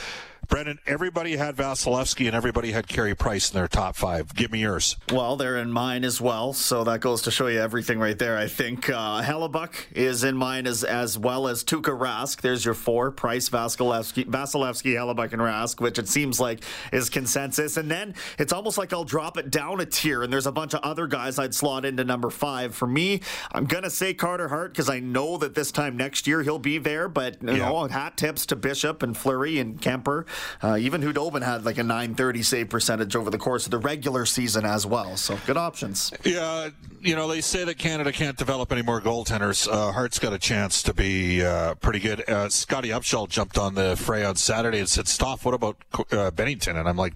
Brendan, 0.47 0.79
everybody 0.85 1.37
had 1.37 1.55
Vasilevskiy 1.55 2.27
and 2.27 2.35
everybody 2.35 2.71
had 2.71 2.87
Carey 2.87 3.15
Price 3.15 3.51
in 3.51 3.55
their 3.55 3.67
top 3.67 3.95
five. 3.95 4.33
Give 4.35 4.51
me 4.51 4.59
yours. 4.59 4.95
Well, 5.11 5.35
they're 5.35 5.57
in 5.57 5.71
mine 5.71 6.03
as 6.03 6.21
well, 6.21 6.53
so 6.53 6.83
that 6.83 6.99
goes 6.99 7.23
to 7.23 7.31
show 7.31 7.47
you 7.47 7.59
everything 7.59 7.99
right 7.99 8.17
there. 8.17 8.37
I 8.37 8.47
think 8.47 8.89
uh, 8.89 9.21
Hellebuyck 9.21 9.93
is 9.93 10.23
in 10.23 10.35
mine 10.35 10.67
as 10.67 10.83
as 10.83 11.17
well 11.17 11.47
as 11.47 11.63
Tuukka 11.63 11.97
Rask. 11.97 12.41
There's 12.41 12.65
your 12.65 12.73
four: 12.73 13.11
Price, 13.11 13.49
Vasilevskiy, 13.49 14.25
Vasilevskiy, 14.25 14.93
Hellebuyck, 14.93 15.33
and 15.33 15.41
Rask, 15.41 15.79
which 15.81 15.99
it 15.99 16.07
seems 16.07 16.39
like 16.39 16.63
is 16.91 17.09
consensus. 17.09 17.77
And 17.77 17.89
then 17.89 18.15
it's 18.37 18.53
almost 18.53 18.77
like 18.77 18.93
I'll 18.93 19.03
drop 19.03 19.37
it 19.37 19.49
down 19.49 19.79
a 19.81 19.85
tier, 19.85 20.23
and 20.23 20.31
there's 20.31 20.47
a 20.47 20.51
bunch 20.51 20.73
of 20.73 20.81
other 20.81 21.07
guys 21.07 21.39
I'd 21.39 21.55
slot 21.55 21.85
into 21.85 22.03
number 22.03 22.29
five. 22.29 22.75
For 22.75 22.87
me, 22.87 23.21
I'm 23.51 23.65
gonna 23.65 23.89
say 23.89 24.13
Carter 24.13 24.49
Hart 24.49 24.73
because 24.73 24.89
I 24.89 24.99
know 24.99 25.37
that 25.37 25.55
this 25.55 25.71
time 25.71 25.97
next 25.97 26.27
year 26.27 26.43
he'll 26.43 26.59
be 26.59 26.77
there. 26.77 27.09
But 27.09 27.41
you 27.41 27.53
yeah. 27.53 27.69
know, 27.69 27.87
hat 27.87 28.17
tips 28.17 28.45
to 28.47 28.55
Bishop 28.55 29.03
and 29.03 29.15
Fleury 29.15 29.59
and 29.59 29.81
Kuemper. 29.81 30.25
Uh, 30.61 30.77
even 30.77 31.01
Khudobin 31.01 31.43
had 31.43 31.65
like 31.65 31.77
a 31.77 31.83
930 31.83 32.43
save 32.43 32.69
percentage 32.69 33.15
over 33.15 33.29
the 33.29 33.37
course 33.37 33.65
of 33.65 33.71
the 33.71 33.77
regular 33.77 34.25
season 34.25 34.65
as 34.65 34.85
well. 34.85 35.17
So 35.17 35.37
good 35.45 35.57
options. 35.57 36.11
Yeah, 36.23 36.69
you 37.01 37.15
know, 37.15 37.27
they 37.27 37.41
say 37.41 37.63
that 37.65 37.77
Canada 37.77 38.11
can't 38.11 38.37
develop 38.37 38.71
any 38.71 38.81
more 38.81 39.01
goaltenders. 39.01 39.67
Uh, 39.71 39.91
Hart's 39.91 40.19
got 40.19 40.33
a 40.33 40.39
chance 40.39 40.83
to 40.83 40.93
be 40.93 41.43
uh, 41.43 41.75
pretty 41.75 41.99
good. 41.99 42.27
Uh, 42.29 42.49
Scotty 42.49 42.89
Upshall 42.89 43.29
jumped 43.29 43.57
on 43.57 43.75
the 43.75 43.95
fray 43.95 44.23
on 44.23 44.35
Saturday 44.35 44.79
and 44.79 44.89
said, 44.89 45.07
Stoff, 45.07 45.45
what 45.45 45.53
about 45.53 45.77
uh, 45.93 46.31
Binnington? 46.31 46.77
And 46.79 46.87
I'm 46.89 46.97
like, 46.97 47.13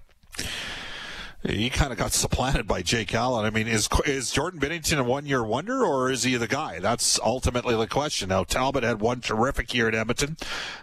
he 1.42 1.70
kind 1.70 1.92
of 1.92 1.98
got 1.98 2.12
supplanted 2.12 2.66
by 2.66 2.82
Jake 2.82 3.14
Allen. 3.14 3.46
I 3.46 3.50
mean, 3.50 3.66
is 3.66 3.88
is 4.04 4.30
Jordan 4.30 4.60
Binnington 4.60 4.98
a 4.98 5.04
one 5.04 5.24
year 5.24 5.42
wonder 5.42 5.82
or 5.84 6.10
is 6.10 6.24
he 6.24 6.36
the 6.36 6.46
guy? 6.46 6.80
That's 6.80 7.18
ultimately 7.20 7.74
the 7.74 7.86
question. 7.86 8.28
Now 8.28 8.44
Talbot 8.44 8.82
had 8.82 9.00
one 9.00 9.20
terrific 9.20 9.72
year 9.72 9.88
at 9.88 9.94
Edmonton, 9.94 10.36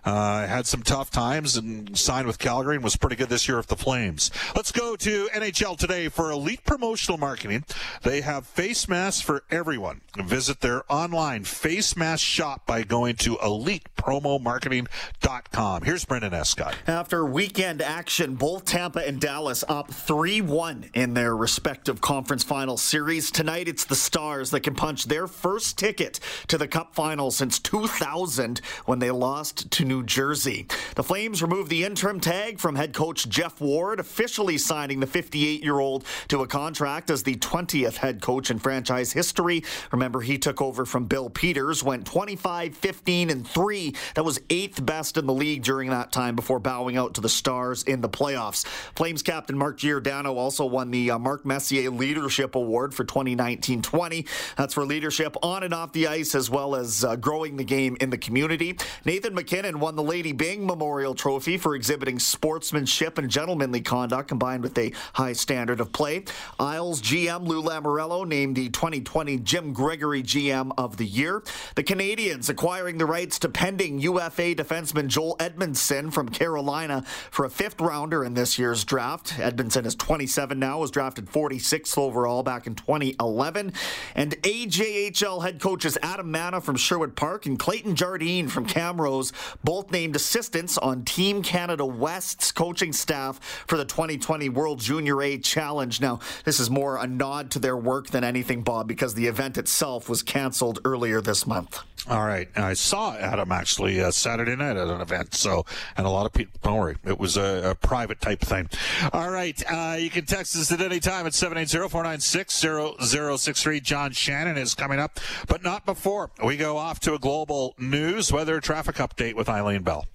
uh, 0.04 0.48
had 0.48 0.65
some 0.65 0.82
tough 0.82 1.12
times 1.12 1.58
and 1.58 1.96
signed 1.98 2.26
with 2.26 2.39
Calgary 2.39 2.76
and 2.76 2.84
was 2.84 2.98
pretty 2.98 3.15
good 3.15 3.30
this 3.30 3.48
year 3.48 3.58
with 3.58 3.67
the 3.67 3.76
Flames. 3.76 4.32
Let's 4.56 4.72
go 4.72 4.96
to 4.96 5.30
NHL 5.34 5.78
today 5.78 6.10
for 6.10 6.32
elite 6.32 6.65
promotional 6.65 7.20
marketing. 7.20 7.63
They 8.02 8.22
have 8.22 8.48
face 8.48 8.88
masks 8.88 9.22
for 9.22 9.43
everyone. 9.52 10.02
Visit 10.17 10.62
their 10.62 10.91
online 10.91 11.43
face 11.43 11.96
mask 11.96 12.24
shop 12.24 12.65
by 12.65 12.82
going 12.82 13.15
to 13.17 13.36
elitepromomarketing.com. 13.36 15.84
Here's 15.84 16.06
Brendan 16.06 16.34
Escott. 16.34 16.76
After 16.88 17.24
weekend 17.26 17.84
action, 17.84 18.34
both 18.36 18.65
Tampa 18.65 19.08
and 19.08 19.22
Dallas 19.22 19.63
up 19.70 19.91
three 19.91 20.41
won 20.48 20.90
in 20.94 21.14
their 21.14 21.36
respective 21.36 22.00
conference 22.02 22.44
final 22.44 22.78
series. 22.78 23.30
Tonight, 23.32 23.68
it's 23.68 23.86
the 23.86 23.96
Stars 23.96 24.52
that 24.52 24.62
can 24.62 24.76
punch 24.76 25.06
their 25.06 25.28
first 25.28 25.78
ticket 25.78 26.20
to 26.48 26.58
the 26.58 26.68
Cup 26.68 26.96
final 26.96 27.32
since 27.32 27.60
2000 27.60 28.62
when 28.86 29.00
they 29.00 29.12
lost 29.12 29.70
to 29.72 29.86
New 29.86 30.04
Jersey. 30.04 30.68
The 30.96 31.04
Flames 31.04 31.42
removed 31.42 31.70
the 31.70 31.84
interim 31.84 32.20
tag 32.20 32.60
from 32.60 32.76
head 32.76 32.94
coach 32.94 33.28
Geoff 33.28 33.60
Ward, 33.60 34.00
officially 34.00 34.58
signing 34.58 35.00
the 35.00 35.08
58 35.08 35.64
year 35.64 35.80
old 35.80 36.06
to 36.30 36.42
a 36.42 36.48
contract 36.48 37.10
as 37.10 37.24
the 37.24 37.36
20th 37.36 37.98
head 37.98 38.22
coach 38.22 38.50
in 38.50 38.60
franchise 38.60 39.12
history. 39.12 39.64
Remember, 39.92 40.22
he 40.22 40.38
took 40.38 40.62
over 40.62 40.86
from 40.86 41.06
Bill 41.06 41.30
Peters, 41.30 41.84
went 41.84 42.06
25, 42.06 42.76
15, 42.76 43.30
and 43.30 43.48
3. 43.48 43.96
That 44.16 44.26
was 44.26 44.40
eighth 44.50 44.86
best 44.86 45.18
in 45.18 45.26
the 45.26 45.34
league 45.34 45.64
during 45.64 45.90
that 45.90 46.12
time 46.12 46.36
before 46.36 46.60
bowing 46.60 46.96
out 46.96 47.16
to 47.16 47.22
the 47.22 47.30
Stars 47.30 47.84
in 47.84 48.02
the 48.02 48.10
playoffs. 48.10 48.66
Flames 48.96 49.22
captain 49.22 49.58
Mark 49.58 49.78
Giordano 49.78 50.37
also 50.38 50.65
won 50.65 50.91
the 50.91 51.12
uh, 51.12 51.19
Mark 51.19 51.45
Messier 51.45 51.89
Leadership 51.89 52.56
Award 52.56 52.93
for 52.93 53.04
2019 53.04 53.82
20. 53.82 54.26
That's 54.58 54.73
for 54.73 54.86
leadership 54.86 55.36
on 55.41 55.63
and 55.63 55.73
off 55.73 55.93
the 55.93 56.08
ice, 56.08 56.36
as 56.36 56.50
well 56.50 56.76
as 56.76 57.04
uh, 57.04 57.15
growing 57.15 57.58
the 57.58 57.63
game 57.63 57.97
in 58.00 58.10
the 58.10 58.17
community. 58.17 58.78
Nathan 59.06 59.34
MacKinnon 59.34 59.80
won 59.80 59.95
the 59.95 60.04
Lady 60.04 60.32
Byng 60.32 60.65
Memorial 60.65 61.15
Trophy 61.15 61.58
for 61.58 61.76
exhibiting 61.76 62.19
sportsmanship 62.19 63.17
and 63.17 63.30
gentlemanly 63.30 63.82
conduct 63.82 64.30
combined 64.30 64.63
with 64.63 64.78
a 64.78 64.91
high 65.13 65.34
standard 65.34 65.80
of 65.80 65.91
play. 65.91 66.23
Isles 66.60 67.02
GM 67.02 67.47
Lou 67.47 67.63
Lamoriello 67.63 68.28
named 68.28 68.56
the 68.56 68.69
2020 68.69 69.38
Jim 69.39 69.73
Gregory 69.73 70.23
GM 70.23 70.71
of 70.78 70.97
the 70.97 71.06
Year. 71.06 71.43
The 71.76 71.84
Canadiens 71.84 72.50
acquiring 72.50 72.97
the 72.97 73.06
rights 73.06 73.39
to 73.39 73.50
pending 73.50 74.00
UFA 74.00 74.56
defenseman 74.56 75.08
Joel 75.08 75.36
Edmundson 75.38 76.12
from 76.13 76.30
Carolina 76.30 77.04
for 77.32 77.45
a 77.45 77.50
fifth 77.50 77.82
rounder 77.82 78.23
in 78.23 78.34
this 78.34 78.60
year's 78.60 78.84
draft. 78.84 79.34
Edmundson 79.38 79.86
is 79.86 79.95
20 79.95 80.27
27 80.28 80.60
now, 80.60 80.80
was 80.80 80.92
drafted 80.92 81.26
46th 81.28 81.98
overall 81.98 82.44
back 82.44 82.68
in 82.68 82.76
2011. 82.76 83.72
And 84.13 84.32
AJHL 84.42 85.42
head 85.42 85.62
coaches 85.62 85.98
Adam 86.04 86.30
Manna 86.30 86.60
from 86.60 86.76
Sherwood 86.76 87.16
Park 87.16 87.46
and 87.46 87.58
Clayton 87.58 87.96
Jardine 87.96 88.50
from 88.50 88.66
Camrose 88.68 89.32
both 89.63 89.90
named 89.90 90.18
assistants 90.18 90.78
on 90.78 91.06
Team 91.06 91.42
Canada 91.42 91.86
West's 91.86 92.52
coaching 92.52 92.92
staff 92.92 93.40
for 93.68 93.78
the 93.78 93.86
2020 93.86 94.50
World 94.50 94.82
Junior 94.82 95.22
A 95.22 95.38
Challenge. 95.38 96.02
Now, 96.02 96.20
this 96.44 96.60
is 96.60 96.70
more 96.70 96.98
a 96.98 97.08
nod 97.08 97.50
to 97.52 97.60
their 97.60 97.78
work 97.78 98.08
than 98.08 98.26
anything, 98.26 98.63
Bob, 98.63 98.90
because 98.90 99.13
the 99.13 99.28
event 99.28 99.58
itself 99.58 100.10
was 100.10 100.24
canceled 100.24 100.80
earlier 100.84 101.22
this 101.22 101.48
month. 101.48 101.80
All 102.10 102.26
right. 102.26 102.48
I 102.56 102.74
saw 102.74 103.16
Adam 103.16 103.52
actually 103.52 104.00
uh, 104.00 104.12
Saturday 104.12 104.56
night 104.56 104.78
at 104.78 104.88
an 104.88 105.02
event. 105.02 105.34
So, 105.34 105.66
and 105.98 106.08
a 106.08 106.10
lot 106.10 106.26
of 106.26 106.32
people, 106.32 106.58
don't 106.63 106.78
worry, 106.78 106.96
it 107.04 107.20
was 107.20 107.36
a, 107.36 107.72
a 107.72 107.76
private 107.76 108.22
type 108.22 108.40
thing. 108.40 108.70
All 109.12 109.30
right. 109.30 109.62
Uh, 109.70 109.98
you 110.00 110.10
can 110.10 110.16
text 110.25 110.56
us 110.56 110.71
at 110.71 110.82
any 110.82 110.99
time 110.99 111.27
at 111.27 111.34
780-496-0063. 111.34 113.84
John 113.84 114.12
Shannon 114.12 114.58
is 114.58 114.73
coming 114.73 114.99
up, 114.99 115.19
but 115.47 115.62
not 115.63 115.86
before 115.86 116.32
we 116.43 116.58
go 116.58 116.77
off 116.77 116.99
to 117.01 117.13
a 117.13 117.19
global 117.19 117.75
news 117.77 118.32
weather 118.32 118.60
traffic 118.60 118.95
update 118.95 119.36
with 119.36 119.49
Eileen 119.49 119.84
Bell. 119.84 120.06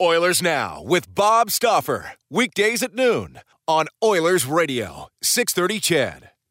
Oilers 0.00 0.42
Now 0.42 0.82
with 0.82 1.14
Bob 1.14 1.50
Stauffer. 1.50 2.14
Weekdays 2.28 2.82
at 2.82 2.94
noon 2.94 3.38
on 3.68 3.86
Oilers 4.02 4.46
Radio, 4.46 5.06
630 5.22 5.78
CHED. 5.78 6.31